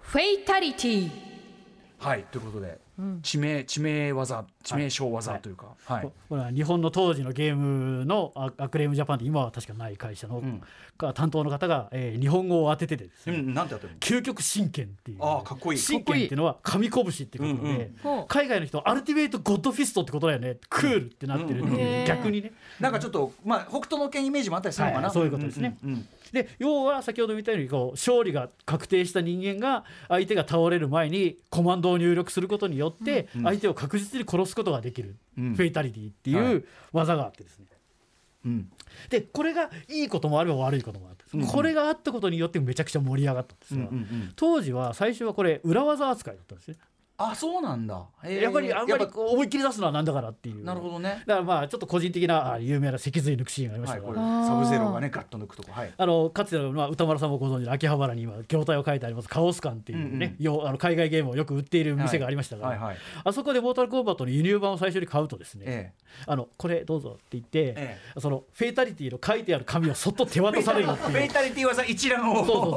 [0.01, 1.11] フェイタリティ。
[1.99, 2.79] はいということで、
[3.21, 5.67] 致命致命技致命傷技というか。
[5.85, 10.43] はい、ここれは日本の当時のゲームのアアクレームジャパンって今は確かない会社の、
[11.13, 13.99] 担当の方が、えー日本語を当てててですうね、んなんてやってるの？
[13.99, 15.17] 究極真剣っていう。
[15.21, 15.79] あーかっこいい。
[15.79, 18.27] 真剣っていうのは神拳っていうことで、うんうん。
[18.27, 20.57] 海外の人 ultimate god fist ってことだよね。
[20.69, 22.05] クールってなってるっていう、うん。
[22.05, 22.51] 逆にね。
[22.79, 25.77] なんかちょっとまあ北斗の拳イメージもあったりするのかな、はいそういうことですね。
[25.83, 33.43] うんうんで要は先ほど見たようにこう勝利が確定した人間が相手が倒れる前にコマンドを入力することによってうん。
[33.43, 35.55] 相手を確実に殺すことができる、うん。
[35.55, 36.53] フェイタリティってはい。
[36.53, 37.65] いう技があってですね。
[38.45, 38.71] うん。
[39.09, 41.47] でこれがいいこともあれば悪いこともあって、うんうん。
[41.47, 44.33] これがあったことによってめちゃくちゃ盛り上がったんですが、うんうんうん。
[44.35, 46.77] 当時は最初はこれ裏技扱いだったんですね、
[47.21, 50.63] あそうなんだ、へーやっぱりあんまやっぱり思いっきり出すのはなんだからっていう。
[50.63, 51.21] なるほどね。
[51.27, 55.93] だからまあちょっと個人的なあ有名な脊髄抜くシーンがありましはいこたが、れサブゼロがねガッと抜くとこはい。
[55.97, 62.97] あのかつての、まあ、歌丸さんもご存知の秋葉原に今業態を書いてありますカオス館っていうね、よあの海外ゲームをよく売っている店がありましたが、はいはい。
[63.25, 65.91] あそこでモータルコンバットの輸入版を最初に買うとですね、え
[66.25, 71.17] あのこれどうぞって言って、えそのフェイタリティの書いてある紙をそっと手渡されるってフいう。
[71.23, 72.37] ェイタリティ技一覧を。
[72.37, 72.71] そうそう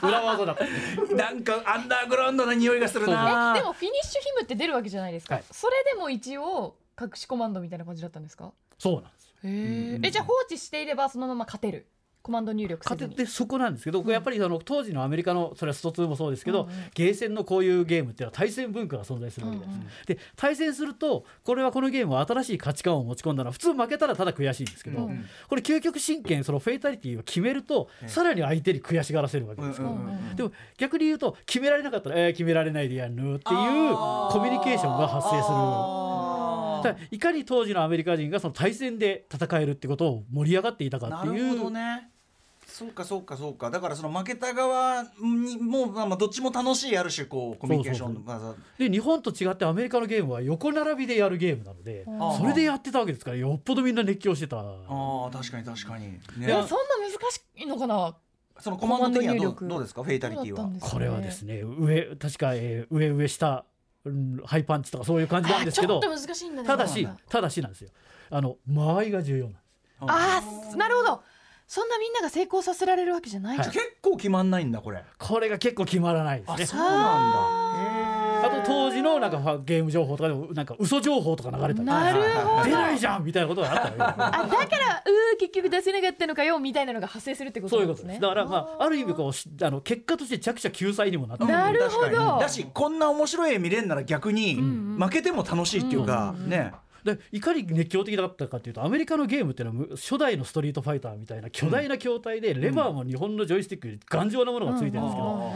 [0.00, 0.08] そう。
[0.08, 0.64] 裏技だった
[1.14, 3.54] なんかアンダーグラウンドな匂いがするな。
[3.56, 5.44] えでもフィニッシュヒムって出るわけじゃないですか、はい。
[5.50, 8.52] それでも一応隠しコマンドみたいな感じだったんですか？
[8.78, 9.34] そうなんですよ。
[9.44, 11.86] へえじゃあ放置していればそのまま勝てる
[12.24, 13.26] コマンド入力に。
[13.26, 16.74] そこなんですけど、これやっぱりあの当時のアメリカのそれはスト2もそうですけど、うんうん。
[16.94, 19.86] ゲーセンのこういうゲームっていうのは対戦文化が存在するわけです、うんうん。
[20.06, 30.36] で対戦するとこれはこのゲームは新しい価値観を持ち込んだら普通負けたらただ悔しいんですけど、うんこれ究極真剣そのフェイタリティを決めると、さらに相手に悔しがらせるわけですから、うんうんうん。
[30.36, 33.94] でも逆に言うと決められなかったら、えー決められないでやるのっていう
[34.32, 35.54] コミュニケーションが発生する。
[35.56, 36.14] あ
[36.84, 42.10] だいかに当時のアメリカ人がその対戦で戦えるってことを盛り上がっていたかなっていうるほどね
[42.74, 43.70] そうかそうかそうか。
[43.70, 52.36] だからその負けた側にもまあまあどっちも楽しいある種こうコミュニケーションそで日本と違ってアメリカのゲームは横並びでやるゲームなのでー。
[52.36, 54.58] それでやってたわけですからよっぽどみんな熱狂してた。
[54.58, 56.20] ああ確かに確かに、ね。
[56.40, 56.66] えそんな難
[57.30, 58.16] しいのかな？
[58.58, 60.02] そのコマンド的にはどどうですか？
[60.02, 60.56] フェイタリティは。
[60.56, 63.64] どうだったんですかこれはですね上確か、えー上上下、
[64.04, 66.66] うんハイパンチとかそういう感じなんですけどあちょっと難しいんだね。
[66.66, 67.90] ただしなんかただしなんですよ。
[68.30, 69.62] あの間合いが重要なんです。
[70.00, 71.22] あーなるほど
[71.74, 73.66] そんなみんなが成功させられるわけじゃない、はい。
[73.66, 75.02] 結構決まんないんだこれ。
[75.18, 76.38] これが結構決まらない。
[76.38, 76.92] ですねあそうなん
[78.52, 78.60] だ。
[78.60, 82.64] あと当時のなんかゲーム情報とかでもなんか嘘情報とか流れたりなるほど。
[82.64, 88.14] 出ないじゃんみたいなことがあったあだからうー結局出せなかったのかよみたいなのが発生するってことそういなですね。
[88.14, 88.44] うんことです。
[88.44, 92.06] だからまあある意味こうしあの結果として着者救済にもなってるなるほど。
[92.06, 92.40] 確かに。
[92.40, 96.72] だしこんな面白い絵見れんなら逆に負けても楽しいっていうか、ね
[97.04, 105.52] でいかに熱狂的だったかというとアメリカのゲームっていうのはむ初代のストリートファイターみたいな巨大な筐体で、レバーも日本のジョイスティックより頑丈なものがついてるんですけど、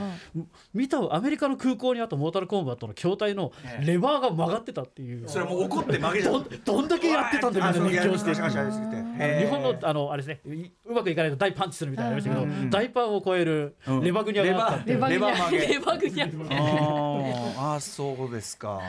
[0.74, 3.86] 見たアメリカの空港にあったモータルコンバットの筐体のええ。
[3.86, 8.34] レバーが曲がってたっていう、それはもう怒って負けちゃどうんどんだけやってたんだみんな熱狂して。
[8.34, 16.24] 日本のあのあれですねいうまくいかないと大パンチするみたいなのありましたけど、大パンを超えるうんレバグニャがあったレバレバー曲げレバグニャ。
[16.24, 18.80] あーあーそうですか。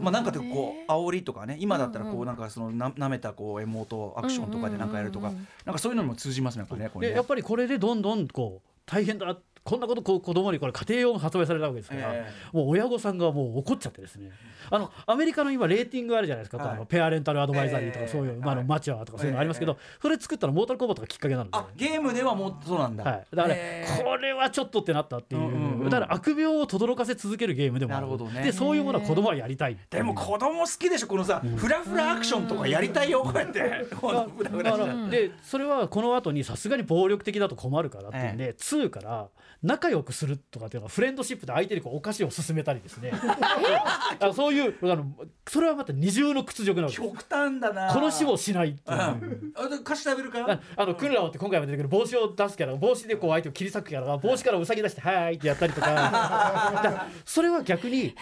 [0.00, 5.32] まあなんかでこう煽りとかね今だったらこうなんかそのな舐めたこうエモートアクションとかでなんかやるとか
[5.64, 7.12] なんかそういうのにも通じますねやっぱねこれね。
[7.12, 14.30] でやっぱりこれでどんどんこう大変だこんなことこう子供にこれ家庭用が発売されたわけですから、えもう親御さんがもう怒っちゃってですね。
[14.70, 16.86] あのアメリカの今レーティングあるじゃないですか、はい。
[16.86, 21.50] ペアレンタルアドバイザリーとかええそういう、まあ、あのはいマチュアとかそういうのありますけど、それ作ったのモータルコンバットがきっかけなので。
[21.52, 23.04] あゲームではもうそうなんだ。
[23.04, 23.54] はい、だから、
[24.04, 25.88] これはちょっとってなったっていう,、うんうんうん。
[25.88, 28.06] だから悪病を轟かせ続けるゲームでもある。
[28.06, 28.42] なるほどね。
[28.42, 33.60] でそういうものは子供はやりたいでも子供好きでしょこのさフラフラアクションとかやりたいよこうやって。
[35.10, 39.28] でそれはこの後にさすがに暴力的だと困るからっていうんで、2から
[39.64, 43.12] 仲良くするとかっていうのはフレンドシップで相手にこうお菓子を勧めたりですね。
[44.20, 45.06] あそういうあの
[45.48, 47.90] それはまた二重の屈辱なわけです極端だな。
[47.92, 48.98] 殺しもしないっていう。
[48.98, 49.52] うん。
[49.56, 55.86] あで菓子食べるかああのクルラオって今回も出てくる帽子を出すから帽子でこう相手を切り裂くから帽子からウサギ出して「はーい」ってやったりとか。
[55.94, 58.14] だからそれは逆に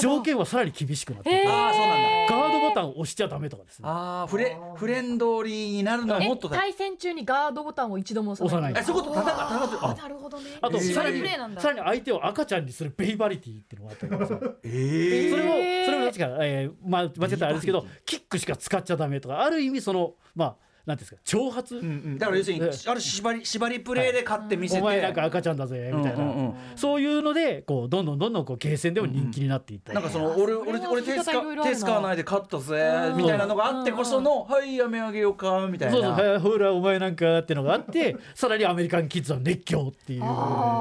[0.00, 2.06] 条件はさらに厳しくなってああそうなんだ。
[2.28, 3.88] ガードボタンを押しちゃダメとかですね。
[3.88, 6.56] ああフレフレンドリーになるのはもっとだ。
[6.56, 8.72] 対戦中にガードボタンを一度も押さない。
[8.72, 9.20] 押えそういうこと？
[9.20, 9.90] 戦う戦う。
[9.90, 9.94] あ。
[9.94, 10.50] なるほどね。
[10.60, 11.22] あとえーさらに
[11.58, 14.40] さらに相手を赤ちゃんにするベイバリティっていうのがあったりとかさ。
[14.64, 22.18] えそれもえーそれも確か、えーまあ、間違ったらあれですけどキックしか使っちゃダメとかある意味そのまあなんですか挑発、うんうん。
[22.18, 24.80] だから要するにえある縛り縛りプレーで勝って見せて。
[24.80, 26.30] お前なんか赤ちゃんだぜみたいな、うん。
[26.30, 29.94] うんうんそういうのでこうどんどんどんどんこうゲーセンでも人気になっていったり。
[29.94, 31.32] なんかその俺俺俺手使
[31.64, 40.20] 手使わないで勝ったぜみたいなのがあってこそのはいやめあげようかみたいそうそうなはいほらお前なんかっていうのがあって さらにアメリカンキッズは熱狂っていう。
[40.20, 40.26] や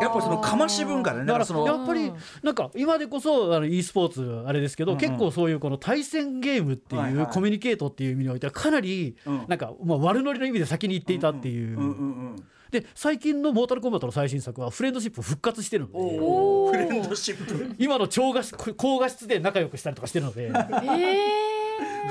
[0.09, 1.25] っぱそのかまし文化だね。
[1.25, 2.11] だかららそのやっぱり
[2.43, 5.01] なんか今でこそあの e スポーツあれですけど、うんうん。
[5.01, 7.13] 結構そういうこの対戦ゲームってはいはい。
[7.13, 9.45] いうコミュニケートっていう意味においてはかなりうん。
[9.47, 12.47] なんかまあ悪ノリの意味で先に行っていたっていう、うんうんうん。
[12.79, 16.17] で最近の「モータルコンバット」の最新作はフレンドシップ復活してるので。
[16.77, 17.75] フレンドシップ。
[17.77, 20.51] 今の超画質高画質で仲良くしたりとかしてるので。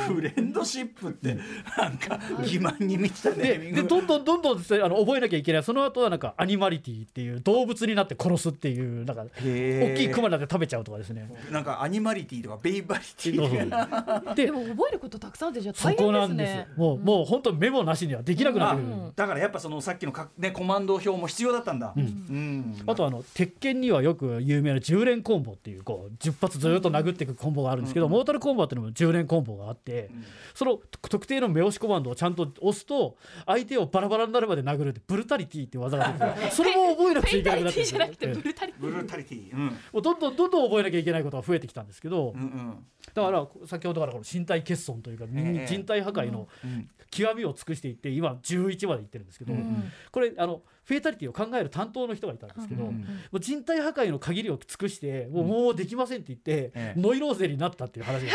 [0.06, 1.38] フレンドシップって
[1.78, 5.62] なんか欺瞞に満ちたネでどんどんどんどんあの覚えなきゃいけない。
[5.62, 11.30] その後はなんかアニマリティっていう動物になって殺すっていうなんか大きいクマになって食べちゃうとかですね。
[11.50, 13.56] なんかアニマリティとかベイバリテそうそう。
[13.56, 18.92] ィででも覚えることたくさんあってじゃあそ大変ですこなんですねもうもう本当メモなしにはできなくなってくる。
[18.94, 19.12] うん。
[19.14, 22.82] だからやっぱそのさっきのか、ね、コマンド表も必要だったんだ、うん。
[22.86, 30.10] あとあの鉄拳にはよく有名な10連コンボっていうこう10発ずっと殴っていくコンボがあるんですけど、モータルコンバットにも10連コンボがあって、
[30.54, 37.84] その特定の目押しコマンドをちゃんと押すと相手をバラバラになるまで殴るってブルタリティっていう技が出てきて それも覚えなくちゃいけなくなって
[38.26, 38.42] ブえ。
[38.44, 38.80] えルタリティ。
[38.80, 39.66] ブルータリティ、うん。
[39.66, 42.86] もうどんどんどんどん覚えなきゃいけないことが増えてきたんですけど、うんうん。
[43.14, 45.66] だから先ほどからこの身体欠損というか、ええ。
[45.66, 49.84] 人体破壊のうん極みを尽くしていって今11までいってるんですけど、うん。
[50.10, 57.00] これあのフェイタリティを考える担当の人がいたんですけど、うんもう人体破壊の限りを尽くしてもう,、もうできませんって言って、ええ。
[57.00, 58.32] ノイローゼになったっていう話が、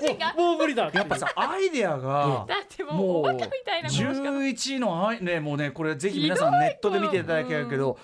[0.00, 7.98] 人 がもうもう無理だやっぱさアイデアがだってもうもうおバカみたいな殺し方11のアイねもうねこれぜひ皆さんネットで見ていただきたいけど、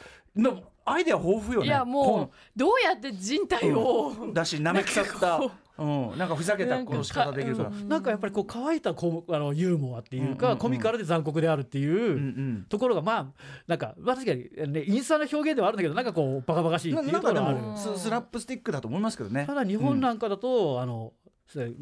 [0.84, 1.66] アイデア豊富よね。
[1.66, 4.34] いやもうどうやって人体をこん。
[4.34, 5.10] だし舐め腐った。
[5.10, 5.84] なんかう。
[6.14, 7.70] ん、なんかふざけた殺し方できるから。
[7.70, 10.58] なんかやっぱりこう乾いたこうあのユーモアっていうか、うんうんうん。
[10.58, 11.94] コミカルで残酷であるっていう。
[11.94, 13.26] うんうんところがまあ
[13.66, 17.58] なんか、まあ、確かに、ね、インスタの表現ではあるんだけどなんかこうバカバカしいっていうところがある。
[17.58, 19.44] もススラップスティックだと思いますけどね。
[19.46, 19.54] た。
[19.54, 21.12] だ日本なんかだと、あの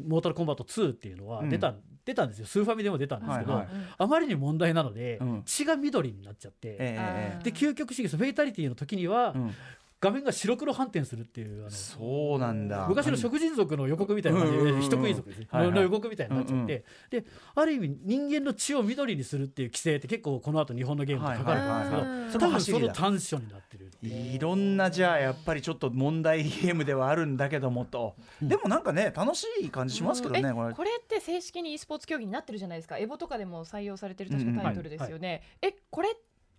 [0.07, 1.75] モータルコンバット2っていうのは出た,、
[2.09, 2.45] 出たんですよ。
[2.47, 3.67] スーファミでも出たんですけど、はいはい。
[3.99, 5.43] あまりに問題なので、うん。
[5.45, 9.55] 血が緑になっちゃって、ええで究極主義フェイタリティの時には、うん。
[10.01, 12.87] 画面が白黒反転するっていうあのそうなんだ。
[12.87, 14.81] 昔の食人族の予告みたいな感じで、うんうんうんうん。
[14.81, 15.75] 人食い族ですね、はいはい。
[15.75, 23.88] の予告みたいになっちゃって、である意味人間の血を緑にするっていう規制って結構この後日本のゲームで書かれてるんですけど、はいはいはい多分その短所になってる。
[24.01, 30.73] いろんなじゃあやっぱりちょっと問題ゲームではあるんだけどもと、でもなんかね楽しい感じしますけどね、えこれ。
[30.73, 32.97] これって正式に e スポーツ競技になってるじゃないですか。
[32.97, 34.55] エボとかでも採用されてる確うんうん。
[34.57, 36.09] かタイトルですよね、えこれ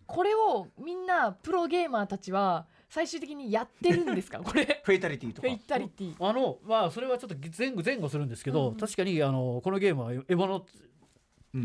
[0.07, 4.40] これをみんなプロゲーマーたちは最終的にやってるんですか？
[4.44, 4.81] これ。
[4.85, 5.48] フェイタリティとか。
[5.48, 6.14] フェイタリティ。
[6.18, 8.76] あのまあそれはちょっと前後前後するんですけど、うん。
[8.76, 10.62] 確かにあのこのゲームはエボのうん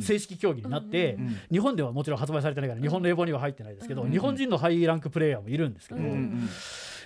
[0.01, 6.01] 正式競技になって、うん日本ではもちろん発売されてないから日本のエボには入ってないですけど、うん日本人のハイランクプレイヤーもいるんですけど、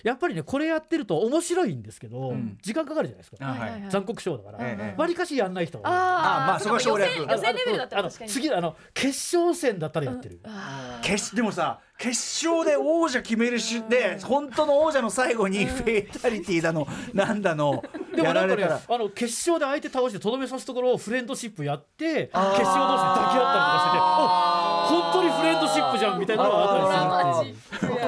[0.03, 2.57] やっぱりねこれやってると面白いんですけど、うん。
[2.61, 5.95] 時間かかるじゃないですか、あはい残酷賞だから、ええわりかしやんない人が多い。
[5.95, 7.09] あーあまあそこは省略。
[7.09, 8.29] 予選予選レベルだったら確かに。
[8.29, 17.83] 次あの決勝戦だったらやってる、あ決でもさ決勝で王者決めるしで本当の王者の最後にフェイタリティだのなんだの
[18.15, 24.59] でもやなんからねあの決勝で相手倒してとどめさすところをフレンドシップやって決勝同士で抱き合ったりとかしててお
[24.89, 27.98] 本当にフレンドシップじゃんみたいなのがあったりするっていう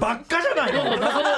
[0.00, 0.96] ばっかじゃないの？
[0.98, 1.30] 謎の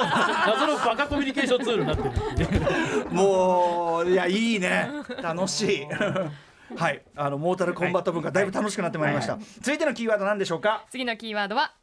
[0.47, 3.05] 謎のバカコミュニケーションツールになってる。
[3.11, 4.89] もういやいいね。
[5.21, 5.85] 楽しい。
[6.75, 7.03] はい。
[7.15, 10.85] あのモータルコンバット文化だいぶ楽しくなってまいりました、続いてのキーワード何でしょうか？
[10.89, 11.73] 次のキーワードは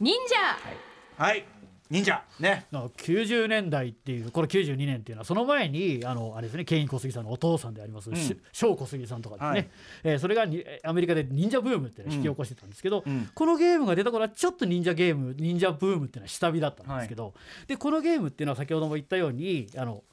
[0.00, 1.22] 忍者。
[1.22, 1.44] はい
[1.90, 2.22] 忍者。
[2.38, 2.66] ね。
[2.70, 9.68] なんか90年代っていうこれ92年っていうのはその前にあのあれですねケイン小杉さんのお父さんであります、しショー小杉さんとかですね、はい。
[10.04, 13.28] えーそれがにアメリカで忍者ブームっていうのを引き起こしてたんですけど、うん。
[13.34, 17.34] このゲームが出た頃はちょっと忍者ゲーム忍者ブームっていうのは下火だったんですけど、
[17.66, 20.04] でこのゲームっていうのは先ほども言ったようにあの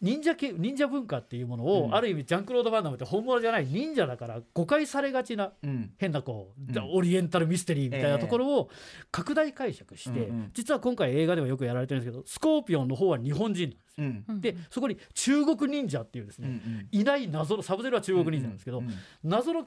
[0.00, 1.94] 忍者系忍者文化っていうものを、うん。
[1.94, 5.92] ある意味ジャンクロード・バンダムって本物じゃない忍者だから誤解されがちなうん。
[5.98, 6.90] 変なこう、うん。
[6.92, 8.70] オリエンタルミステリーみたいなところを
[9.10, 10.50] 拡大解釈して、うんうん。
[10.54, 14.24] 実は今回映画ではよくやられてるんですけどスコーピオンの方は日本人なんですうん。
[14.28, 14.40] うん。
[14.40, 16.88] でそこに中国忍者っていうですうね、ん。
[16.92, 18.92] いない謎のサブゼロは中国忍者なんですけど、うんうん。
[19.24, 19.66] 謎の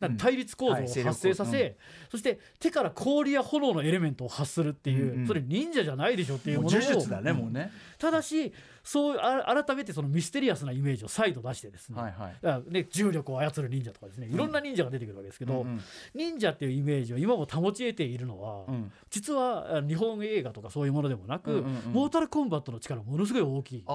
[0.00, 1.74] なんか対立構造を発生させ、うん。
[2.10, 5.26] そして手から氷や炎のエレメントを発するっていう、うんうん。
[5.26, 7.72] それ忍者じゃないでしょっていうもうものを呪術だねもうね。
[7.98, 8.52] ただし
[8.90, 12.14] そうあ改めてそのミステリアスなイメージを再度出してですね,、はい
[12.46, 12.72] はい。
[12.72, 14.28] ね重力を操る忍者とかですね。
[14.28, 15.80] いろんな忍者が出てくるわけですけど、うんうん。
[16.14, 18.90] 忍者っていうイメージを今も保ち得ているのは、うん。
[19.10, 21.92] 実はあ日本映画とかそういうものでもなく、うんうんうん。
[21.92, 23.94] モータルコンバットの力ものすごい大きいですね。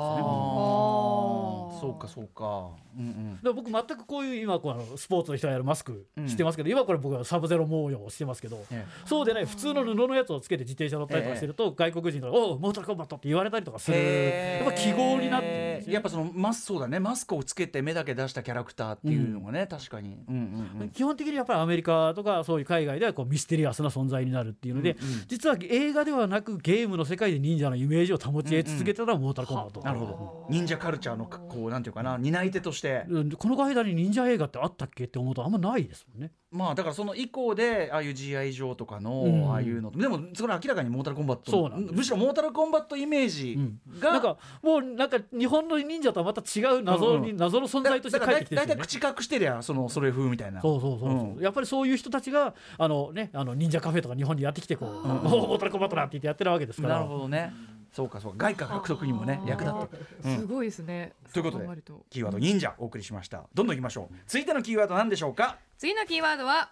[1.82, 2.70] そうかそうか。
[2.96, 3.56] うんうん。
[3.56, 13.98] 僕全くこういう今こうあのスポーツの人がやるマスクうんしてますけど、今これ僕はサブゼロ模様をしてますけど、えそうでない普通の布のやつをつけて自転車乗ったりとかしてると、外国人から「おうモータルコンバット」って言われたりとかする。
[13.98, 14.66] へー。
[14.66, 30.48] やっぱ記号になってやっぱそのマスそうだねマスクをつけて目だけ出したキャラクターっていうのがね、確かに、うんうんうん、基本的にやっぱりアメリカとかそういう海外ではこうミステリアスな存在になるっていうので、うんうん実は映画ではなくゲームの世界で忍者のイメージを保ち続けたのはモータルコンバット、なるほど。
[30.50, 33.06] 忍者カルチャーのこうなんていうかな担い手として。
[33.10, 33.32] うん。
[33.32, 36.32] この間に忍者映画ってあったっけって思うとあんまないですもんね。
[36.54, 39.52] まあだからその以降でああいう GI 上とかの、うん。
[39.52, 43.58] ああいうのでもそれは明らかにモータルコンバットそうなんむしろモータルコンバットイメージ
[44.00, 48.68] が、なんかもうなんか日本の忍者とはまた違う謎に、うん謎の存在として帰ってきてるね。
[48.68, 50.62] だいたい口隠してりゃそのそれ風みたいな。
[50.62, 51.10] そうそうそう。
[51.10, 51.42] そう、うん。
[51.42, 55.08] やっぱりそういう人たちがあのねあの忍者カフェとか日本にやってきてこう、おー
[55.48, 56.96] モータルコンバットだって言ってやってるわけですから。
[56.96, 57.54] なるほどね
[57.94, 58.38] そうかそうか。
[58.40, 59.98] 外貨獲得にもね役立って。
[60.26, 60.40] うん。
[60.40, 61.14] すごいですね。
[61.32, 61.68] ということで
[62.10, 63.44] キーワード忍者お送りしました。
[63.54, 64.16] どんどんいきましょう。
[64.28, 65.60] 続いてのキーワード何でしょうか？
[65.78, 66.72] 次のキーワードは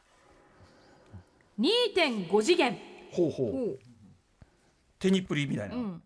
[1.59, 2.75] 2.5次元。
[3.11, 3.79] ほうほう。
[4.97, 6.01] 手にっぷりみたいな、うん。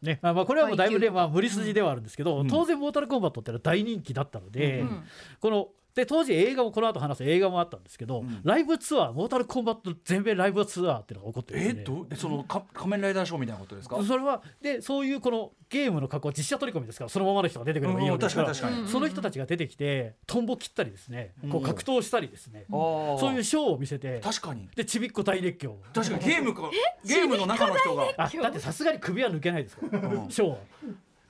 [0.00, 2.48] ねまあ、まあこれはもうだいぶね、まあ、無理筋ではあるんですけど、うん。
[2.48, 5.04] 当然モータルコンバットってのは大人気だったので、うん。
[5.40, 8.40] こので当時映画もこの後話す映画もあったんですけど、ん。
[8.44, 14.02] ライブツアーモータルコンバット全米ライブツアーっていうのが起こってるんですねえどえそのか仮面ライダーショーみたいなことですか？
[14.02, 18.48] それはでそういうこのゲームの加工実写取り込みですからそのままの人が出てくればいいわけですから。
[18.48, 18.92] うん確かに確かに。
[18.92, 24.68] その人たちが出てきてトンボ切ったりですねこう格闘したりですね、そそういうショーを見せて確かに。
[24.74, 26.70] でちびっこ大熱狂確かにゲームか
[27.04, 28.04] ゲームの中の人が。
[28.16, 30.56] あだってさすがに首は抜けないですから、ショーは、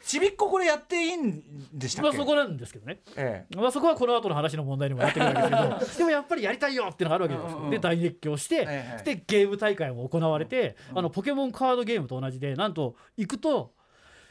[0.05, 3.01] ちびっここれやっていいんでしたっけ、まあ、そこなんですけどね。
[3.17, 7.71] えまあ、そこはこの後の話の問題にもなってくるわけですけど でもやっぱりやりたいよっていうのがあるわけですうんうんうん。
[7.71, 9.03] で大熱狂して、ええ。
[9.05, 13.73] でゲーム大会も行われて、あのポケモンカードゲームと同じでなんと行くと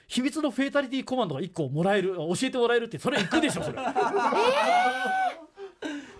[0.07, 3.77] 秘密のフェイタリティコマンドが1個もらえる教えてもらえるってそれ行くでしょそれ。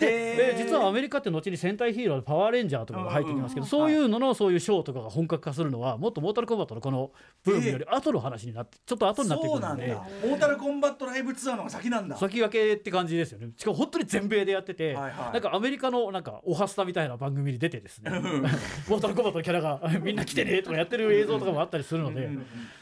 [0.02, 7.12] で、え実はアメリカって後に戦隊ヒーローでパワーレンジャーとかが入ってきますけど、そういうののそういうショーとかが本格化するのはもっとモータルコンバットのこの
[7.44, 9.98] ブームより後の話になってちょっと後になってくるので。
[10.28, 12.18] モータルコンバットライブツアーの方が先なんだ。
[12.18, 13.50] 先駆けって感じですよね。
[13.56, 15.34] しかも本当に全米でやってて、はいはい。
[15.34, 18.12] なんかアメリカのなんかオハスタみたいな番組に出てですね。
[18.90, 22.30] モータルコンバットのキャラがみんな来てねとかやってる映像とかもあったりするので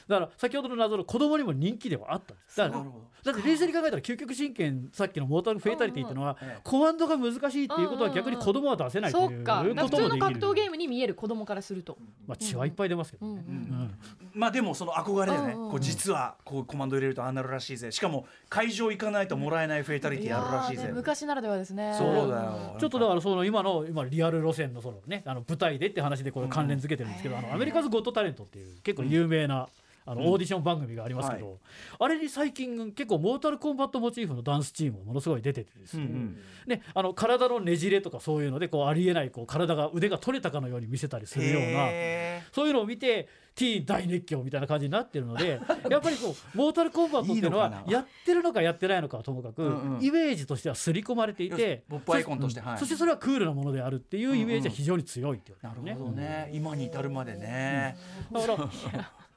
[0.09, 2.57] だから先ほどの謎の子供にも人気ではあったんです。
[2.57, 11.97] だからなるほだって冷静に考えたら究極神剣さっきのモータルフェイタリティっていうのはうんうんコマンドが難しいっていうことは逆に子供は出せないということもでき普通の格闘ゲるームに見える子供からすると。
[12.25, 13.95] まあ血はいっぱい出ますけどね、うんうんうん。
[14.33, 20.91] まあでもその憧れでね、こう実はこうコマンド入れるとああなるらしいぜしかも会場行かないともらえないフェイタリティあるらしいぜ。
[20.93, 21.93] 昔ならではですね。
[21.97, 22.77] そうだよ。
[22.79, 29.67] ちょっとだからその今の今リアル路線のそのねあの舞台でって話でこれ関連付けてるんですけど、あのアメリカズ・ゴット・タレントっていう結構有名な、
[30.09, 31.57] あのオーディション番組がありますけど、は
[31.99, 36.37] あれに最近結構モータルコンバットモチーフのダンスチームもものすごい出ててですね,、うんうん。
[36.65, 50.03] ねあの体のねじれとかそういうのでこうありえないこう体が腕が取れたかのように見せたりするようなへそういうのを見て T 大熱狂みたいな感じになってるので やっぱりこうモータルコンバットっていうのはやってるのかやってないのかはともかく、うんうん。
[50.03, 52.77] イメージとしては刷り込まれていよてしポップアイコンとしてはい。
[52.77, 57.97] そそしてそれはクールなものであるっていうイメージは非常に強いっていうなるねほどね、今に至るまでね、
[58.31, 58.69] だから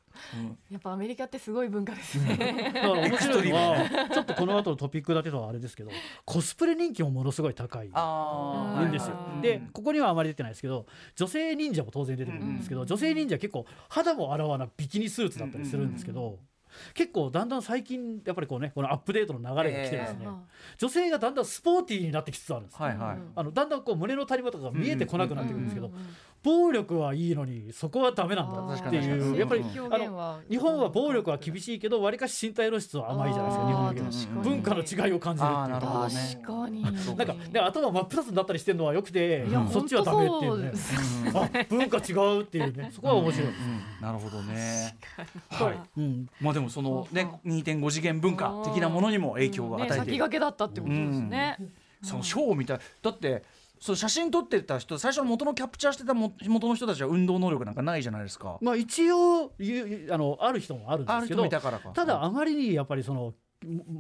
[0.71, 2.73] やっぱアメリカってすごい文化ですね。
[2.75, 4.09] だから面白いのは。
[4.13, 5.91] ちょっとこの後のトピックだけとはあれですけど
[6.25, 9.15] コスプレ人気もものすごい高いんですよ。
[9.15, 9.43] はい。
[9.43, 16.39] でここにはあまり出てないですけど女性忍者も当然出てくるんですけど、女性忍者は結構肌も洗わなビキニスーツだったりするんですけど、
[16.95, 20.29] 結構だんだん最近やっぱりこうねこのアップデートの流れが来てですね、え
[20.79, 22.83] 女性がだんだんスポーティーになってきつつあるんです。
[22.83, 25.91] はいはい、あのだんだんこう胸の谷間とかが見えてこなくなってくるんですけど、
[26.43, 29.39] 暴力はいいのにそこはダメなんだっていう。
[29.39, 35.69] やっぱりうんあの日本は暴力は厳しいけどわりかし身体露出は甘いじゃないですか日本文化の違いを感じるっていう。
[35.69, 36.41] なるほどね。
[36.43, 37.35] 確かになんか。
[37.53, 40.73] で頭真っ二つになったりしてるのはよくてそっちはダメっていうね。
[41.35, 42.91] あ文化違うっていうね。
[42.93, 43.49] そこは面白い
[44.01, 44.97] なるほどね。
[45.51, 46.01] はい。
[46.01, 46.29] うん。
[46.41, 50.05] まあでもそのね2.5次元文化的なものにも影響が与えている。
[50.07, 51.57] ね先駆けだったってことですね。
[52.03, 53.45] そのショーみたいだって
[53.83, 58.57] そう写真撮ってた人最初の元のキャプチャーしてたも元の人たちは運動能力なんかないじゃないですか。
[58.61, 61.89] まあ一応ゆあのある人もあるんである人もすけどいたからか。
[61.89, 63.35] ただあまりにやっぱりその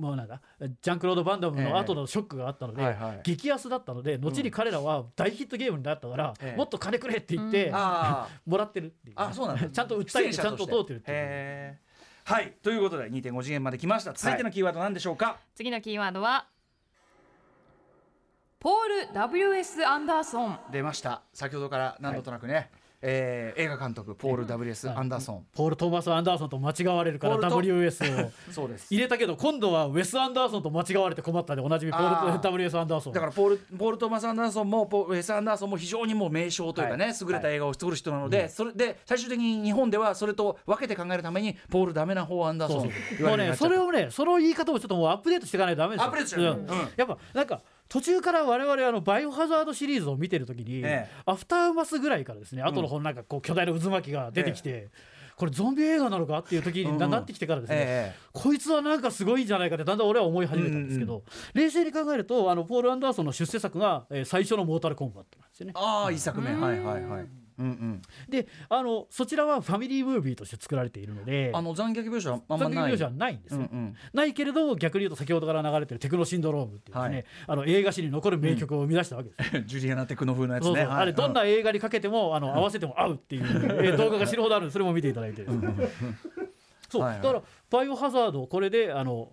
[0.00, 1.68] まあなんだジャンクロード・バンダムええ。
[1.68, 3.20] の後のショックがあったので、はいはい。
[3.24, 6.56] 激安だったので後に彼らは大ヒットゲームになったから、ええ。
[6.56, 9.14] もっと金くれって言って、あ もらってるっていう。
[9.16, 9.66] あ、あそうなんだ。
[9.68, 11.78] ちゃんと訴えてちゃんと通ってるっていう。
[12.24, 12.52] はい。
[12.62, 14.12] ということで2.5次元まで来ました。
[14.12, 15.38] 続いてのキーワードなんでしょうか？
[15.56, 16.46] 次のキーワードは
[18.62, 19.84] ポール W.S.
[19.84, 21.22] アンダーソン出ました。
[21.34, 22.70] 先ほどから何度となくね、
[23.00, 24.88] えー映画監督ポール W.S.
[24.88, 25.46] アンダーソン。
[25.52, 28.86] ポール・トーマス・アンダーソンと間違われるから WS を そうです。
[28.94, 33.12] 入れたけど今度はウェス・アンダーソンと間違われて困ったでおなじみポール WS アンダーソン。
[33.12, 37.14] だからポールポール・トーマス・アンダーソンもポウェス・アンダーソンも非常にもう名将というかね、はい。
[37.20, 46.06] 優れた映画を作る人なので、それで最終的に日本ではそれと分けて考えるためにポール・ダメな方アンダーソンそうとそうもうねそれををねその言い方もちょっともうアップデートしていかないとダメですよ。
[46.06, 46.88] アップデートしうんうん。
[46.96, 47.60] やっぱなんか
[47.92, 51.08] 途中から我々あのバイオハザードシリーズを見てる時に、ええ。
[51.26, 54.88] アフターマスぐらいからですね後の方なんかこう巨大な渦巻きが出てきて、
[55.36, 61.22] これゾンビ映画なのかっていう時にな,、ってきてからですね、えこいつはなんかすごいんじゃないかってだんだん俺は思い始めたんですけど、
[61.52, 65.72] 冷静に考えるとあのポール・アンダーソンの出世作が、えー最初のモータルコンバットなんですよね。
[65.76, 66.50] ああ一作目。
[66.50, 68.02] はいはいはいうんうん。
[68.28, 72.74] であのそちらはファミリームービーとして作られているのであの残虐描写はあんまない。
[72.74, 73.96] 残虐描写はないんですよ、うんうん。
[74.12, 77.24] ないけれど逆に言うと先ほどから流れてるテクノシンドロームっていうですね、はい。
[77.46, 79.56] あの映画史に残る名曲を生み出したわけです。
[79.56, 80.70] よ、 ジュリアナ・テクノ風のやつね。
[80.72, 80.86] はい。
[80.86, 83.42] あれどんな映画にかけてもあの合わせても合うっていう、
[83.82, 85.44] えー動画が死ぬほどあるんでそれも見ていただいて。
[86.88, 87.22] そう、はいはい。
[87.22, 89.32] だからバイオハザードこれであの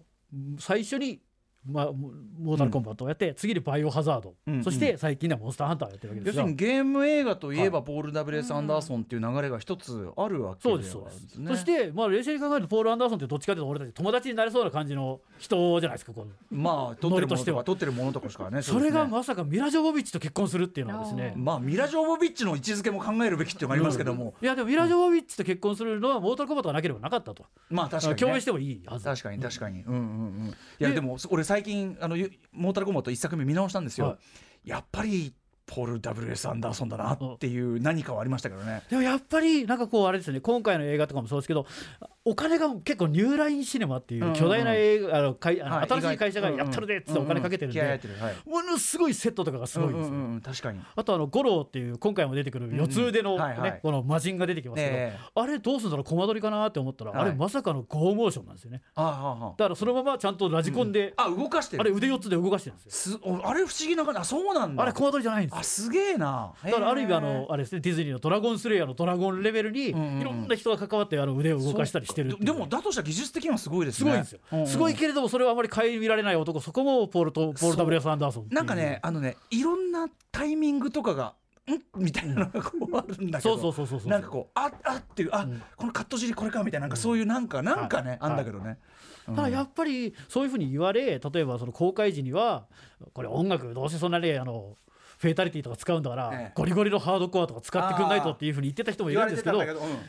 [0.59, 1.21] 最初に
[1.65, 6.43] まあ、モモータルコンバットをやって、次にバイオハザード、うんそして最近ではモンスターハンターをやってるわけですよ。
[6.43, 17.63] 要するにゲーム映画といえばポール・ダブレス・アンダーソンっていう流れが一つあるわけそうですそうです、そして、まあ、冷静に考えるとポール・アンダーソンってどっちかというと俺たち友達になれそうな感じの人じゃないですかこのまあ撮ってるものとしては。
[17.63, 21.33] とか撮ってるものとかしかねそれがまさかミラ・ジョボビッチと結婚するっていうのはですね。
[21.35, 29.05] まあミラ・ジョーボビッチの位置づけも考えるべきっていうのがありますけども、いやでもミラ・ジョボビッチと結婚するのはモータルコンバットがなければなかったと、まあ確かに、ね、共演してもいいはず。
[29.05, 30.03] 確かに確かに、うんうんう
[30.43, 30.47] ん。
[30.49, 34.17] いやででも俺最近あのゆモータルコンバット一作目見直したんですよ、は
[34.63, 35.33] やっぱり
[35.69, 36.49] ポール W.S.
[36.49, 38.81] アンダーソンだなっていう何かはありましたけどね。
[38.89, 40.41] でもやっぱりなんかこうあれですよね。
[40.41, 41.67] 今回の映画とかもそうですけど
[42.25, 45.89] お金が結構ニューラインシネマっていう巨大な映画、あの会あのはい。
[45.89, 48.01] 新しい会社がやったるでっつってお金かけてるんで、
[48.45, 50.41] ものすごいセットとかがすごいんですよ、うんうんうん。
[50.41, 50.81] 確かに。
[50.95, 55.19] あとあの五郎っていう今回も出てくる四つ腕の、ねこの魔人が出てきますけど、ええ。
[55.33, 57.21] あれどうするんだろうコマ撮りかなって思ったら、はい。
[57.21, 58.81] あれまさかのゴーモーションなんですよね。
[58.95, 61.81] だからそのままちゃんとラジコンで、あ動かしてる。
[61.81, 63.19] あれ腕4つで動かしてるんですよ。
[63.43, 64.19] あれ不思議な感じ。
[64.19, 64.83] あそうなんだ。
[64.83, 66.53] あれコマ撮りじゃないんですよあすげえな。
[66.63, 74.05] だからある意味あのあれですねディズニーの「ドラゴンスレイヤー」のドラゴンレベルにいんうんろんな人が関わってあの腕を動かしたりしてるででもだとしたら技術的にはすごいですね。
[74.05, 74.67] すごいんですよ、うんうん。
[74.67, 78.09] すごいけれどもそれはあまり顧みられない男そこもポールとポール・ W.S.
[78.09, 81.35] アンダーソンなんかねあのねいろんなタイミングとかが
[81.69, 82.01] ん？
[82.01, 83.57] みたいなのがこうあるんだけど。
[83.57, 85.61] そうそうそうそうそうなんかこうああっていうあ、ん。
[85.75, 88.19] このカット尻これかみたいななんかそういうなんかなんかね、はい。
[88.21, 88.77] あんだけどね、
[89.27, 89.35] うん。
[89.35, 92.65] ただやっぱりそういうふうに言われ例えばその公開時には
[93.13, 94.77] これ音楽どうせそんなねあの
[95.19, 96.51] フェイタリティとか使うんだから、ええ。
[96.55, 99.61] ゴリゴリのハードコアとか使ってくんないとっていうふうに言ってた人もいるんですけど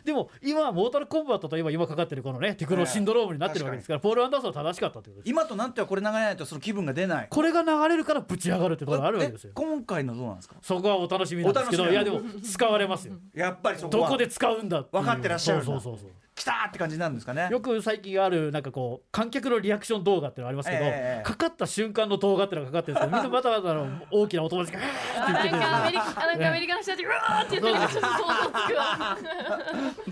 [0.05, 5.31] でも今モータルコンバットといえば今かかってるこのねテクノシンドロームになってるわけですから、ポール・アンダーソンは正しかったということです。
[5.31, 7.27] 今となってはこれ流れないとその気分が出ない。
[7.29, 9.51] これが流れるからぶち上がるってところがあるわけですよ。
[9.51, 10.55] え今回のどうなんですか？
[10.63, 13.15] そこはお楽しみなんですけどいやでも使われますよ。
[13.35, 14.07] やっぱりそこは。
[14.07, 17.49] どこで使うんだ分かってらっしゃるそうそうそうそう来たーって感じなんですかね。
[17.51, 24.81] よく最近あるなんかこう観客のリアクション動画っていうのありますけど、ええかかった瞬間の動画っていうのがかかってるんですけど みんなまたまたあの大きなお友達が
[25.21, 29.19] 「あなんかアメリカなんかアメリカの人たちがうわーって言ってるちょっと想像つくわ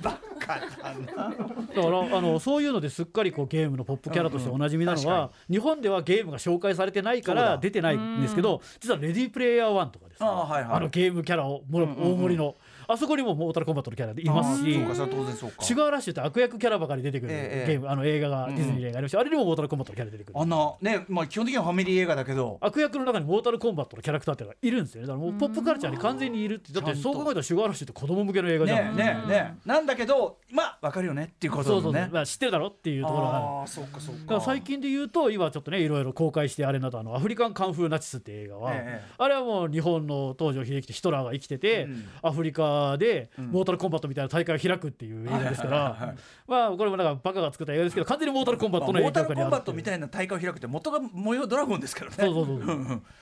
[0.03, 12.55] だからあのそういうのですっかりこうゲームのポップキャラとしておなじみなのは、うんうん日本ではゲームが紹介されてないから出てないんですけど実は「レディープレイヤー1」とかですねああはいはいあのゲームキャラをもろ大盛りの、
[12.89, 15.63] あそこにもモータルコンバットのキャラでいますしそうかそれは当然そうか。
[15.63, 20.41] シュガーラッシュって悪役キャラばかり出てくるええゲーム、あの映画がディズニーで映画ありました、あれにもモータルコンバットのキャラ出てくる。
[20.41, 22.59] あんなねまあ基本的にはファミリー映画だけど。
[22.61, 34.41] 悪役の中にモータルコンバットのキャラクターっていうのがいるんですよねだからもうポップカルチャーに完全にいるってだってそう考えたらシュガーラッシュって子供向けの映画じゃん、ねねねなんだけどまあわかるよねっていうことそうそうそう、だもんねまあ、知ってるだろっていうところがあるああそうかそうか。
[34.41, 42.05] 最近で言うと今ちょっとねいろいろ公開してあれなどあのアフリカンカンフーナチスっていう映画は、ええあれはもう日本の東條英機とヒトラーが生きてて、うん。
[42.23, 46.15] アフリカカでモータルコンバットみたいな大会を開くっていう映画ですから
[46.47, 52.17] まあこれもなんかバカが作った映画ですけど完全にモータルコンバットの影モータルコンバットみたいな大会を開くって元が模様ドラゴンですからね。
[52.19, 52.77] そうそうそう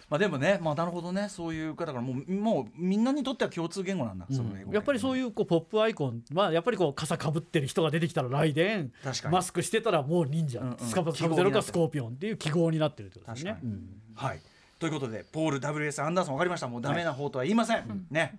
[0.09, 1.29] まあでもねまあなるほどね。
[1.29, 4.73] そういう方からもうもうみんなにとっては共通言語なんだ、その英語。
[4.73, 8.93] やっぱりそういういうこうポップアイコン、まあ、やっぱりこう傘かぶってる人が出てきたら雷電
[9.31, 10.79] マスクしてたらもう忍者、うんうん。
[10.79, 13.53] サブゼロかスコーピオンっていう記号になってるってことですね。
[13.53, 13.67] 確か。
[13.67, 13.77] に。
[14.15, 14.41] はい。
[14.79, 16.69] ということでポール WS アンダーソン分かりました。
[16.69, 18.39] もうダメな方とは言いません、ね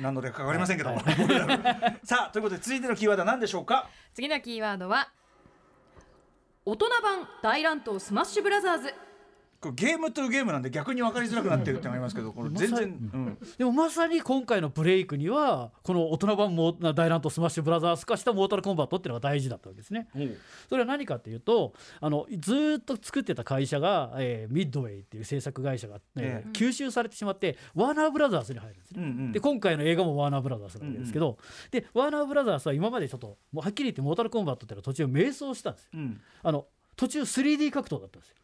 [0.00, 1.00] 何のでかかかりませんけども、
[2.04, 3.88] さあということで続いてのキーワードは何でしょうか？
[4.14, 5.10] 次のキーワードは
[6.64, 8.94] 大人版大乱闘スマッシュブラザーズ
[9.60, 12.86] これゲームというゲームなんで逆に分かりづらくなってるってのがありますけどこれ全然、う
[13.16, 20.08] んでもまさに今回のブレイクにはこの大人版も大乱闘スマッシュブラザーズ化したモータルコンバットっていうのが大事だったわけですね。
[20.68, 29.02] それは何かっていうとあのずーっと作ってた会社が、えーミッドウェイっていう制作会社が、えー吸収されてしまってワーナーブラザーズに入るんですね。
[29.02, 31.38] うんうんで今回の映画もワーナーブラザーズなんですけど、
[31.70, 35.90] でワーナーブラザーズは今までちょっともうはっきり言ってモータルコンバットっていうのは途中迷走したんですよ。
[35.94, 38.36] うんあの途中 3D 格闘だったんですよ。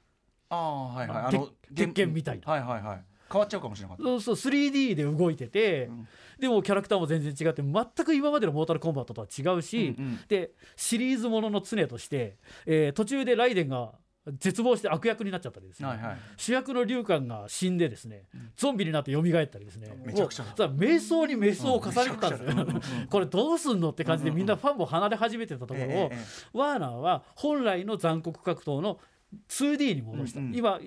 [0.50, 1.18] ああはいはい。
[1.18, 2.52] あ鉄の鉄拳みたいな。
[2.52, 3.04] はいはいはい。
[3.30, 4.02] 変わっちゃうかもしれなかった。
[4.04, 5.90] そうそう 3D で動いてて、
[6.38, 10.20] でもキャラクターも全然違って全く今までのモータルコンバットとは違うし、うんうん。
[10.28, 12.36] でシリーズものの常として、
[12.66, 13.92] えー途中でライデンが
[14.38, 16.18] 絶望して悪役になっちゃったりですね、はいはい。
[16.38, 18.24] 主役のリュウカンが死んでですね、
[18.56, 19.94] ゾンビになって蘇ったりですね。
[20.02, 20.44] めちゃくちゃ。
[20.44, 23.06] 瞑想に瞑想を重ねてたんですよ、うん。
[23.08, 26.18] これどうすんのって感じでみんなファンも離れ始めてたところを、えええ。
[26.54, 28.98] ワーナーは本来の残酷格闘の
[29.48, 30.56] 2D に戻した、うんうん。
[30.56, 30.80] 今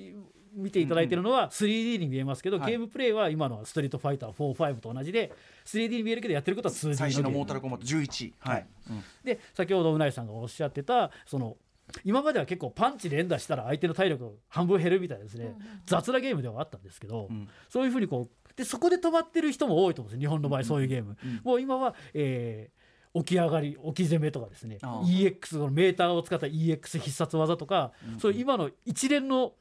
[0.54, 2.72] 見ていただいてるのは 3D に見えますけど、はい。
[2.72, 5.32] ゲームプレイは今のストリートファイター45と同じで
[5.66, 11.58] 3D に見えるけどやってることは 2D 最新のゲームモータルコンバット11はい、うんで先ほどうないさんがおっしゃってたその
[12.04, 17.48] 今までは結構パンチ連打したら相手の体力半分減るみたいなですね、雑なゲームではあったんですけど、ん。
[17.70, 24.78] そういうふうにこうでそこで止まってる人も多いと思うんですよ日本の場合そういうゲーム、もう今は、えー起き上がり起き攻めとかですね。
[24.82, 29.54] EX のメーターを使った EX 必殺技とか、そういう今の一連の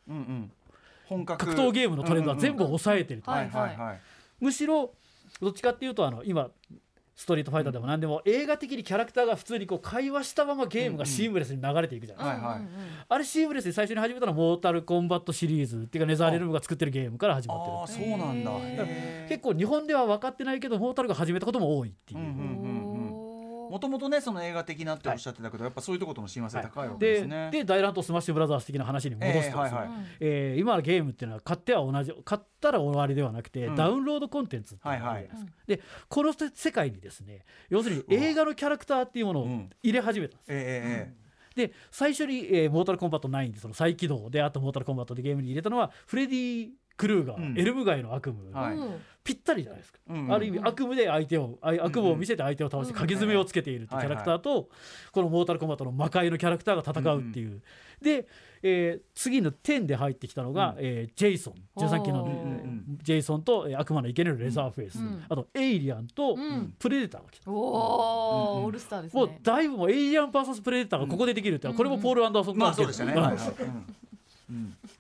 [1.09, 1.25] 格。
[1.27, 2.79] 格闘ゲームのトレンドは全部うんうんうん。
[2.79, 4.01] 抑えてると、はいはいはい。
[4.41, 4.93] むしろ
[5.41, 6.51] どっちかっていうとあの今
[7.15, 12.61] ストリートファイターでも何でも映画的にキャラクターが普通にこう会話したままゲームがシームレスに流れていくじゃないですか、
[13.09, 17.79] あれシームレスに最初に始めたのはモータルコンバットシリーズっていうかネザーレルムが作ってるゲームから始まってる。
[17.79, 18.53] ああそうなんだ。
[19.31, 22.86] 結構日本では分かってないけどモータルが始めたことも多いっていう、うんうんうんうん
[23.71, 27.51] もともとねその映画的なっておっしゃってたけど、やっぱそういうところとの親和性高いわけでですね。
[27.53, 29.91] で大乱闘スマッシュブラザーズ的な話に戻すとですね、えーはいはい。
[30.21, 33.77] えー今のゲームっていうのは買っては同じ買ったら終わりではなくて、うん。
[33.77, 35.77] ダウンロードコンテンツっていうのがあるじゃないですか、はい。
[35.77, 39.71] でこの世界にですね要するに映画のキャラクターっていうものをうん。
[39.83, 40.57] 入れ始めたんですよ。
[40.59, 41.15] え
[41.57, 47.59] で最初に、えーモータルコンバット9でその再起動であとモータルコンバットでゲームに入れたのはフレディ・クルーガー、うん。
[47.59, 48.77] エルム街の悪夢、はい。
[48.77, 50.33] うんぴったりじゃないですか、うんうん。
[50.33, 54.69] ある意味悪夢で相手をあ悪夢を見せて相手を倒して鉤爪をつけているっていうキャラクターと、
[55.11, 57.61] このモータルコンバットの魔界のキャラクターが戦うっていう、
[58.01, 58.29] で、
[58.63, 61.55] えー次の10で入ってきたのが、えージェイソン。
[61.77, 66.75] 13金の、おーえージェイソンと、えー悪魔の生贄のレザーフェイス、うんあとエイリアンとうん。
[66.79, 67.51] プレデターが来た。
[67.51, 73.13] おおオールスターですもうねだいぶもうエイリアン VS プレデターがここでできるってのはこれもポール・アンダーソンまあ関係そうでしたね。
[73.13, 73.49] うんはいはい。
[73.49, 73.87] うん。
[74.51, 74.77] うん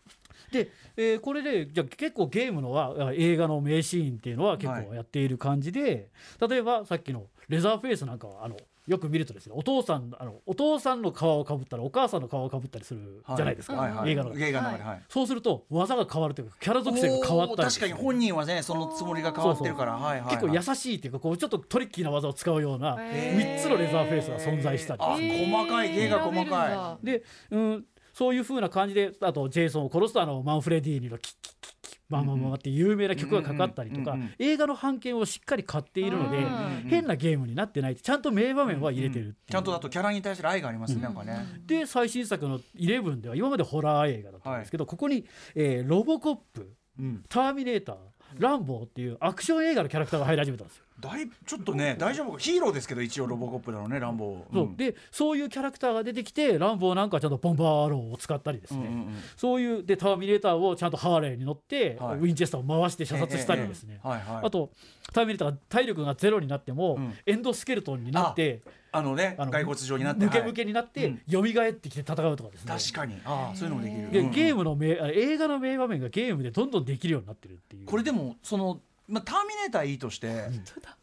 [0.64, 6.11] で、えーこれでじゃあ結構ゲームのはあ映画の名シーンっていうのは結構やっている感じで、
[6.48, 14.12] 例えばさっきのレザーフェイスなんかはあのよく見るとですねお父さんあのお父さんの皮をかぶったらお母さんの皮をかぶったりするじゃないですか、はいはい。
[14.12, 14.38] 映画の中。
[14.38, 15.02] で映画のはい。
[15.09, 20.36] そうすると技が変わるというかキャラ属性が変わったりおー確かに本人はねそのつもりが変わってるから、はいはいはい。
[20.36, 23.59] 結構優しいっていうかこうちょっとトリッキーな技を使うようなへー。
[23.59, 26.98] 3つのレザーフェイスが存在したり細かい芸が細かだ。
[27.02, 27.84] で、うん、
[28.16, 39.52] そういう風な感じであとジェイソンを殺すとあのマンフレディーニのキッキッキッキッバンバンバンって有名な曲がかかったりとか、映画の版権をしっかり買っているので、うん変なゲームになってないちゃんと名場面は入れてるって。
[39.52, 41.44] ちゃんとあとキャラに対する愛がありますね、なんかね。
[41.66, 47.24] で最新作の「11」では今までホラー映画だったんですけど、ここに、えーロボコップうん。
[47.28, 47.96] ターミネーター
[48.38, 50.86] ランボーっていうアクション映画のキャラクターが入り始めたんですよ。
[50.99, 54.55] だいちょっとね大丈夫ヒーローですけど一応ロボコップだろうねランボー。
[54.55, 54.70] そう。
[54.76, 59.14] でそういうキャラクターが出てきてランボーなんかはちゃんとボンバーアローを使ったりですね、うんうんうん。
[59.36, 62.18] そういうでターミネーターをちゃんとハーレーに乗って、はい。
[62.18, 64.47] ウィンチェスターを回して射殺したりですね、はいはい。
[64.47, 64.70] あと
[65.12, 67.14] ターミネーターが体力がゼロになっても、うん。
[67.26, 70.49] エンドスケルトンになってあのねあの骸骨状になってムケはい。
[70.49, 71.20] ムケになって、うん。
[71.30, 72.74] 蘇ってきて戦うとかですね。
[72.74, 73.20] 確かに。
[73.24, 74.11] ああそういうのもできる。
[74.12, 74.32] でうんうん。
[74.32, 77.86] ゲームの名あ映画の名場面がゲームでどんどんできるようになってるっていう。
[77.86, 80.48] これでもそのまあターミネーターいいとして、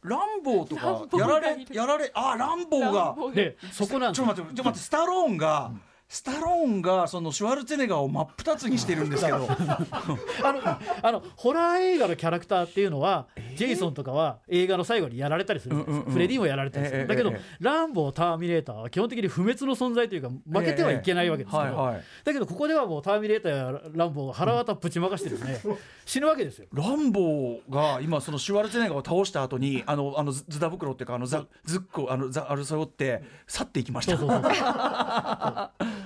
[0.03, 2.99] ランボーとラかやられやられあランボーが。
[3.01, 3.35] ランボーが。
[3.35, 5.71] でそこなんちょっと待ってちょっと待ってスタローンが
[6.13, 9.47] スタローンがそのシュワルツェネッガーを真っ二つにしてるんですけど。
[9.49, 10.61] あの
[11.01, 22.03] あのホラー映画のキャラクターっていうのは、ジェイソンとかは映画の最後にやられたりするうんうんうんフレディもやられたりする、ええだけど、ええランボーターミネーターは基本的に不滅の存在というか負けてはいけないわけですけど、はいはい。
[22.23, 25.59] だけどここではもうターミネーターやランボーが腹渡ぶちまかしてですね、
[26.05, 26.67] 死ぬわけですよ。
[26.73, 34.15] ランボーが今そのシュワルツェネッガーを倒した後にあのあのズズダ袋っていうかあのザズッコあのザアルサヨって去っていきました。
[34.15, 34.51] そうそうそう。
[34.51, 36.02] え ー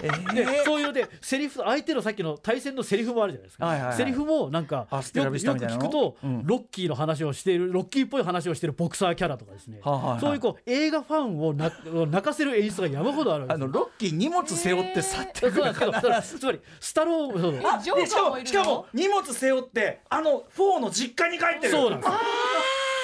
[0.00, 3.96] でそういうのでセリフ相手のさっきの対戦のセリフもあるじゃないですか、はいはいはい。
[3.96, 6.46] セリフもなんかよく聞くと、うん。
[6.46, 17.54] ロッキーの話をしているロッキーっぽい話をしているボクサーキャラとかですね、はあはいはいそういうこう映画ファンをな泣かせる演出が山ほどあるあのロッキー荷物背負って去っていくそうなんですけどだからつまりスタローンそう。
[17.54, 21.72] えジョーでしかカーもいるもしかもの荷物背負ってあのフォーの実家に帰ってる。
[21.72, 22.18] そうなんですよ。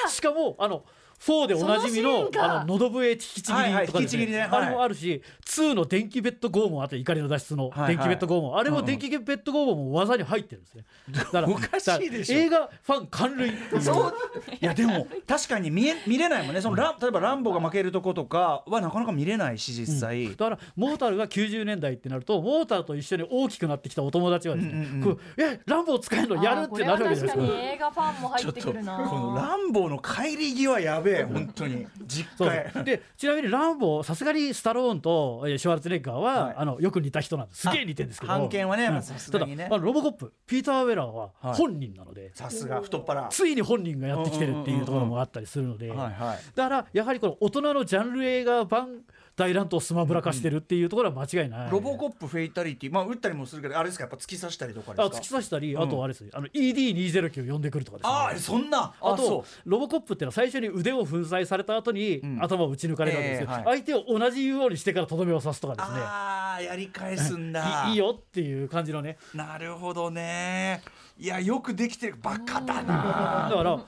[0.08, 0.84] しかもあの
[1.20, 4.00] 4でおなじみそのあののど笛引きちぎりとかですね。
[4.00, 4.40] 引きちぎりね。
[4.40, 8.56] はいあれもあるし2の電気ベッド拷問あと怒りの脱出の電気ベッド拷問。
[8.56, 10.84] あれも電気ベッド拷問も技に入ってるんですね。
[11.10, 12.38] だから おかしいでしょ。
[12.38, 13.52] 映画ファン関類。
[13.80, 14.14] そう。
[14.60, 16.60] いやでも確かに見え見れないもんね。
[16.60, 25.16] そのラン例えばランボーが負けるとことかはなかなか見れないし実際、だからモータルが90年代ってなるとモータルと一緒に大きくなってきたお友達はですね、うんうんうん。
[25.16, 27.34] こうえランボー使えるのやるってなるわけじゃないですか。
[27.34, 31.86] あーこれは確かに映画ファンも入ちょってとこっくるなのランボーの帰り際やべえ本当に。
[32.06, 36.54] 実家でちなみにランボーさすがにスタローンとえーシュワルツェネッガーは、はい。
[36.58, 37.62] あのよく似た人なんです。
[37.62, 38.32] すげえ似てるんですけど。
[38.32, 41.54] 版権はねただあのロボコップピーター・ウェラーははい。
[41.54, 43.28] 本人なので、さすが太っ腹。
[43.28, 49.00] ついに本人がやってきてるっていうところもあったりするので、だからやはりこの大人のジャンル映画版
[49.36, 54.04] 大乱闘スマブラ化してるっていうところは間違いない、ロボコップフェイタリティまあ撃ったりもするけどあれですか？
[54.04, 55.02] やっぱ突き刺したりとかですか？
[55.04, 56.24] あ突き刺したり、んあとあれです。
[56.24, 58.12] ねあの ED209 呼んでくるとかですね。
[58.12, 58.94] あーそんな？
[59.00, 62.38] あとロボコップっていうのは最初に腕を粉砕された後にん。
[62.42, 63.82] 頭を打ち抜かれるわけですよ、ええはい。
[63.84, 65.94] 相手を同じようにしてからとどめを刺すとかですね。
[66.00, 67.84] あーやり返すんだ。
[67.88, 69.18] いいいよっていう感じのね。
[69.34, 70.82] なるほどね
[71.18, 73.84] いやよくできてるバカだだなから、まあ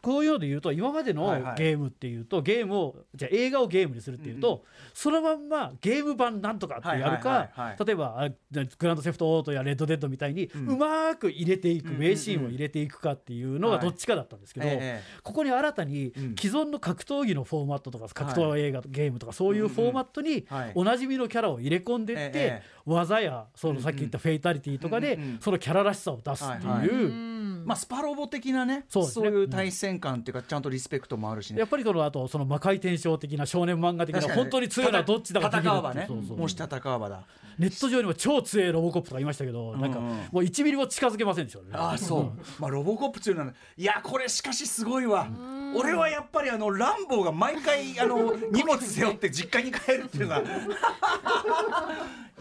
[0.00, 1.56] こういうので言うと今までのはいはい。
[1.56, 4.64] ゲームっていうと、ゲームをじゃあ映画をゲームにするっていうと、
[4.94, 7.86] そのまんまゲーム版なんとかってやるはいはいかはいはい。
[7.86, 8.28] 例えばあ
[8.78, 16.12] グランドセフトオートやレッドデッドみたいにうまく入れていく、名シーンを入れていくかっていうのがどっちかだったんですけど、はいえここに新たにん。
[16.40, 20.72] 既存の格闘技のフォーマットとか格闘映画、ゲームとかそういうフォーマットにはい。
[20.74, 27.31] おなじみのキャラを入れ込んでって、ええ技やそのさっき言ったフェイタリティとかで、そのキャラらしさを出すっていう。
[27.64, 29.28] まあスパロボ的なねそうですね。
[29.28, 31.60] いう対戦感っていうかちゃんとリスペクトもあるしね。
[31.60, 36.04] やっぱりこの後その魔界転生的な少年漫画的な本当に強いのはどっちだか戦わばね。
[36.08, 36.36] そうそう。
[36.38, 37.22] もし戦わばだ。
[37.58, 41.70] ネット上にも超強いロボコップとかいましたけど、なんかもう1ミリも近づけませんでしたよね。
[41.74, 45.28] ああそう、まあロボコップ強いのはいやこれしかしすごいわ。
[45.74, 50.42] 俺はやっぱりあのランボーが毎回あの 荷物背負って実家に帰るっていうのが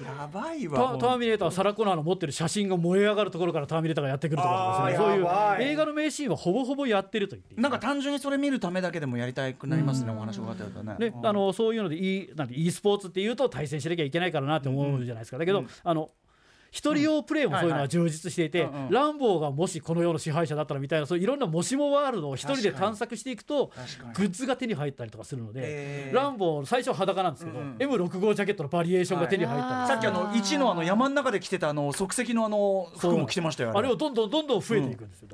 [0.02, 7.62] やばいタわターミネーターはサラ・コナーの持ってる写真が燃え上がるところからターミネーターがやってくるとかですねそういいう映画の名シーンはほぼほぼやってると言っていい。
[7.62, 10.96] なんか単純にそれ見るためだけでもやりたくなりますね、お話を伺ってるとね。
[11.00, 16.10] ね、あのそういうので e, なんて e スポーツっていうと対戦しなきゃいけないからなって思うじゃないですか、だけど、あの
[16.72, 18.94] 一人用プレイもそういうのは充実していて、はいはいうんうん。
[18.94, 23.72] ランボーがもしこの世の支配者だったらみたいなそういういろんなもしもワールドを一人で探索していくと
[24.16, 26.16] グッズが手に入ったりとかするので、えー。
[26.16, 27.76] ランボー最初は裸なんですけど、うんうん。
[27.78, 33.74] M65 ジャケットのバリエーションが手に入ったりさっきあの一のあの山の中で着てたあの即席のあの服も着てましたよ。
[33.76, 35.30] あれをどんどんどんどん増えていくんですよ。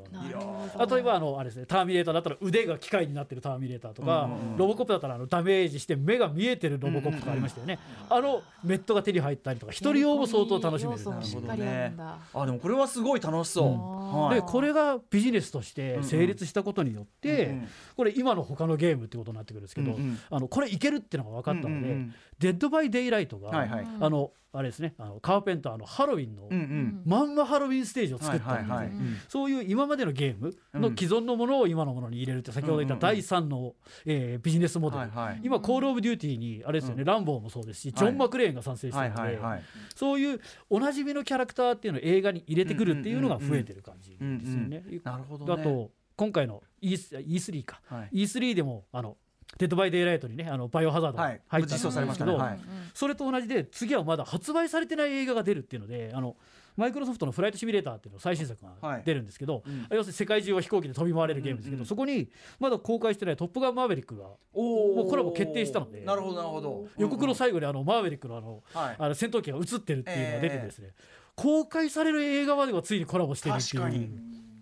[0.89, 7.79] 例えばあのあれですねターミネーターだったら腕が機械になってるターミネーターとか、ロボコップだったらあのダメージして目が見えてるロボコップとかありましたよね、
[8.09, 10.97] あのメットが手に入ったりとか一人用も相当楽しめる。
[10.97, 12.17] 要素もしっかりあるんだ。
[12.33, 14.23] あでもこれはすごい楽しそう。
[14.25, 14.35] はい。
[14.35, 17.67] でこれがビジネスとして成立したことによって、うんうん。
[17.95, 20.19] これ今の他のゲームってことになってくるんですけど、うんうん。
[20.29, 23.87] あのこれいけるっていうのが分かったので、うんうんうんデッド・バイ・デイ・ライトが、はいはい。
[23.99, 27.01] あのあれですねあのカーペンターのハロウィンの、うんうん。
[27.05, 28.95] まんまハロウィンステージを作ったんですね、はいはいはい。
[28.95, 33.75] うんそういう今までのゲームの既存のものを今のものに入れるって先ほど言った第3の、
[34.05, 35.41] えービジネスモデル、はいはい。
[35.43, 39.63] 今コール・オブ・デューティーにあれですよね、ランボーもそうですしジョン・マクレーンが参戦してはいるので、はいはい。
[39.95, 44.83] そういうおなじみのキャラクターっていうのを映画に入れてくるっていうのが増えてる感じですよね。
[45.03, 45.61] なるほどね。
[45.61, 48.23] あと今回の E- E3 か、はい。
[48.23, 49.17] E3 でもあの
[49.57, 52.33] デッド・バイ・デイ・ライトにねあのバイオハザードがはい入ったんですけど、実装されましたね。
[52.33, 52.59] はい。
[52.93, 56.35] それと同じで次はまだ発売されてない映画が出るっていうのであの
[56.75, 62.29] マイクロソフトのフライトシミュレーターっていうの最新作はいが出るんですけど、うん要するに世界中を飛行機で飛び回れるゲームですけど、うんうんそこに
[62.59, 66.87] まだ公開してない「トップガンマーヴェリック」がおもうコラボ決定したのでなるほどなるほど。
[66.97, 70.93] 予告の最後にあのマーヴェリックのあの,、はいあの戦闘機が映ってるっていうのが出てですね、
[71.35, 74.09] 公開される映画まではついにコラボしてるっていう確かに。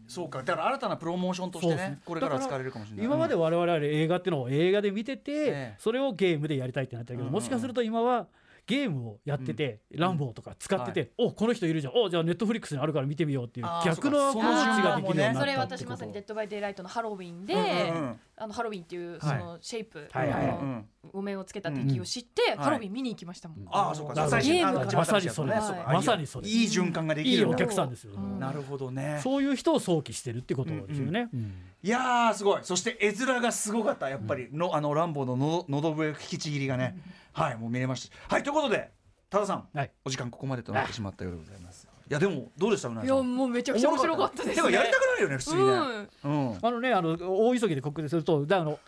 [0.08, 0.44] そうか。
[0.44, 2.00] だから新たなプロモーションとしてねね。
[2.06, 3.06] これから使われるかもしれない。
[3.06, 5.76] 今まで我々は映画っていうのを映画で見てて、ええ。
[5.80, 8.28] それをゲームでやりたいってなったけど、もしかすると今は
[8.68, 11.94] ゲームをやってて、ランボーとか使ってて、おこの人いるじゃん。
[11.96, 17.64] おじゃあネットフリックスにあるから見てみようっていう逆のアプローチができるようになったそれ私まさにデッドバイデイライトのハロウィンで、うんう
[18.06, 19.40] んあのハロウィンっていうそはい。
[19.40, 20.86] のシェイプ、はいはいあのうん。
[21.14, 23.66] お面をつけた敵をして、んハロウィン見に行きましたもん。
[23.72, 24.14] ああそうか。
[24.14, 28.40] ゲーム一番新しいやつねまさにそれそうかまさにそれいい循環ができるいいお客さんですよ、うん。
[28.40, 29.22] なるほどね。
[29.24, 31.54] そういう人を想起してるってことですよね、うん
[31.86, 32.62] いやーすごい。
[32.64, 34.10] そして絵面がすごかった。
[34.10, 36.98] やっぱりの、あのランボーのののど笛引きちぎりがね、
[37.36, 38.34] はいもう見れました。
[38.34, 38.92] はいということで
[39.30, 39.92] 多田さん、はい。
[40.06, 41.86] お時間ここまでとなってしまったようでございます。
[42.10, 42.88] いやでもどうでした？
[42.88, 43.18] うないいさん。
[43.18, 44.56] やもうめちゃくちゃ面白かったですね。
[44.56, 45.72] でもやりたくなるよね普通にね。
[46.24, 46.50] うん。
[46.52, 48.80] うん、あのねあの大急ぎで告知するとだからあの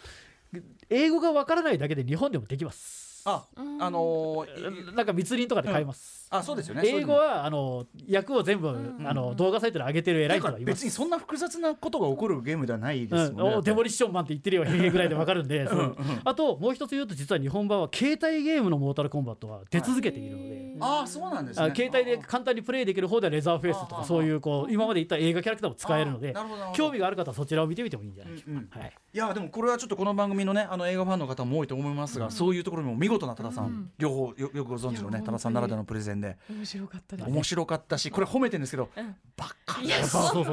[0.89, 3.05] 英語がわからないだけで日本でもできます。
[3.25, 6.81] ああのーいなんか密林とかで買えます、あそうですよね。
[6.85, 9.07] 英語はあの役を全部、ん。
[9.07, 10.75] あの動画サイトで上げてる偉い人だからがいます。
[10.75, 15.95] 別にそんな複雑なことが起こるゲームではないでうん、すもんね、おデモリッションマンって言ってるよへへぐらいでわかるんで、そう。
[16.23, 21.65] あともう一つ言うと実は日本版は携帯ゲームのモータルコンバットは出続けているので、ああそうなんですね。
[21.65, 26.33] あ携帯で簡単にプレイできる方ではレザーフェイスとかそういうこう今まで言った映画キャラクターも使えるので
[26.73, 28.69] 興味がある方はそちらを見てみてもいいんじゃないでしょうか、うん。
[28.75, 28.81] うん。
[28.81, 37.29] はい、いやでもこれはちょっとこの番組のねあの映画ファンの方も多いと思いますが、そういうところにも見事な多田さん、両方よよくご存知のね多田さんならではのプレゼンで面白かったです。
[37.29, 39.15] 面白かったしこれ褒めてるんですけど、ん。
[39.35, 40.45] バカいやそう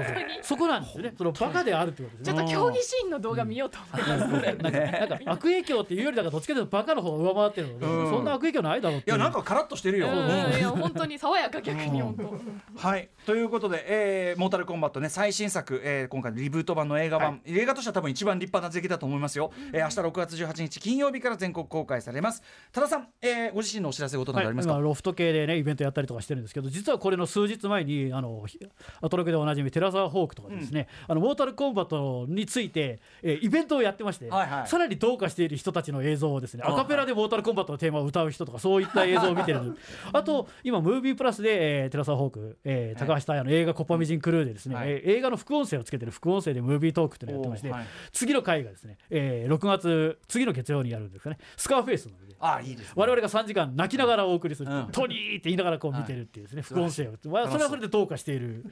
[0.43, 1.15] そこなんですよね。
[1.17, 2.37] そのバカであるってことですね。
[2.37, 4.33] ちょっと競技シーンの動画見ようと思います。
[4.33, 8.11] なんかなんか悪影響っていうよりだからどっちかというとバカの方が上回ってるので、うん。
[8.11, 9.17] そんな悪影響ないだろうっていう。
[9.17, 10.15] いやなんかカラッとしてるよ、うん。
[10.15, 12.79] いや本当に爽やか逆に本当。
[12.89, 13.09] はい。
[13.27, 22.43] ということで、えーモータルコンバットね最新作、えー今回のリブート版の映画版、映画としては多分一番立派な出来だと思いますよ、えー明日6月18日金曜日から全国公開されます。
[22.73, 28.59] 多田さん、えーご自身のお知らせ事などありますか、はい、今ロフト系でねイベントやったりとかしてるんですけど実はこれの数日前にあのひ
[29.01, 34.69] アトロクでおなじみテラサーホークとかですね、あのモータルコンバットについて、えーイベントをやってまして、はいはい。
[34.69, 39.77] さらにどうかしている人たちの映像をですねあアカペラでモータルコンバットのテーマを歌う人とかそういった映像を見てる。
[40.13, 44.91] あと今ムービープラスで、えーテラサーホーク、えー高橋太也の映画「コッパミジンクルー」でですね、はい。
[44.91, 47.87] えー映画の副音声をつけてる副音声でムービートークっていうのをやってまして、はい。
[48.13, 51.39] 次の回がですね、えー6月次の月曜にやるんですかね。
[51.57, 52.35] スカーフェイスなので。
[52.41, 52.93] あいいですね。
[52.97, 54.87] 我々が3時間泣きながらお送りする、うん。
[54.93, 58.64] トニーって言いながらこう見てるっていうですね、副音声を、まあ、それはそれでどうかしている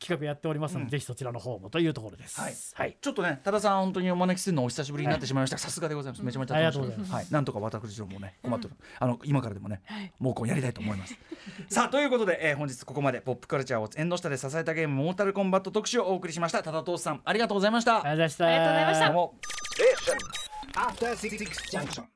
[0.00, 2.40] 企画やっておりますので、ぜひそちらの方もというところです。
[2.40, 2.54] はい。
[2.72, 2.96] はい。
[2.98, 5.58] ちょっとね多田さん本当にお招きするのお久しぶりになってしまいました。
[5.58, 6.24] さすがでございます。
[6.24, 7.12] めちゃめちゃ楽しありがとうございます。
[7.12, 9.82] はい、なんとか私どももね困ってる、あの今からでもね、
[10.18, 11.14] もうこうやりたいと思います。
[11.68, 16.62] さあということで、えー本日ここまでポップカルチャーを縁の下で支えたゲームモータルコンバット特集をお送りしました。
[16.62, 17.96] 多田投資さんありがとうございました。
[17.96, 18.46] ありがとうございました。
[18.46, 19.06] ありがとうございました。
[19.06, 19.34] どうも
[19.76, 20.44] Station.
[20.74, 21.36] After Six
[21.70, 22.04] Junction.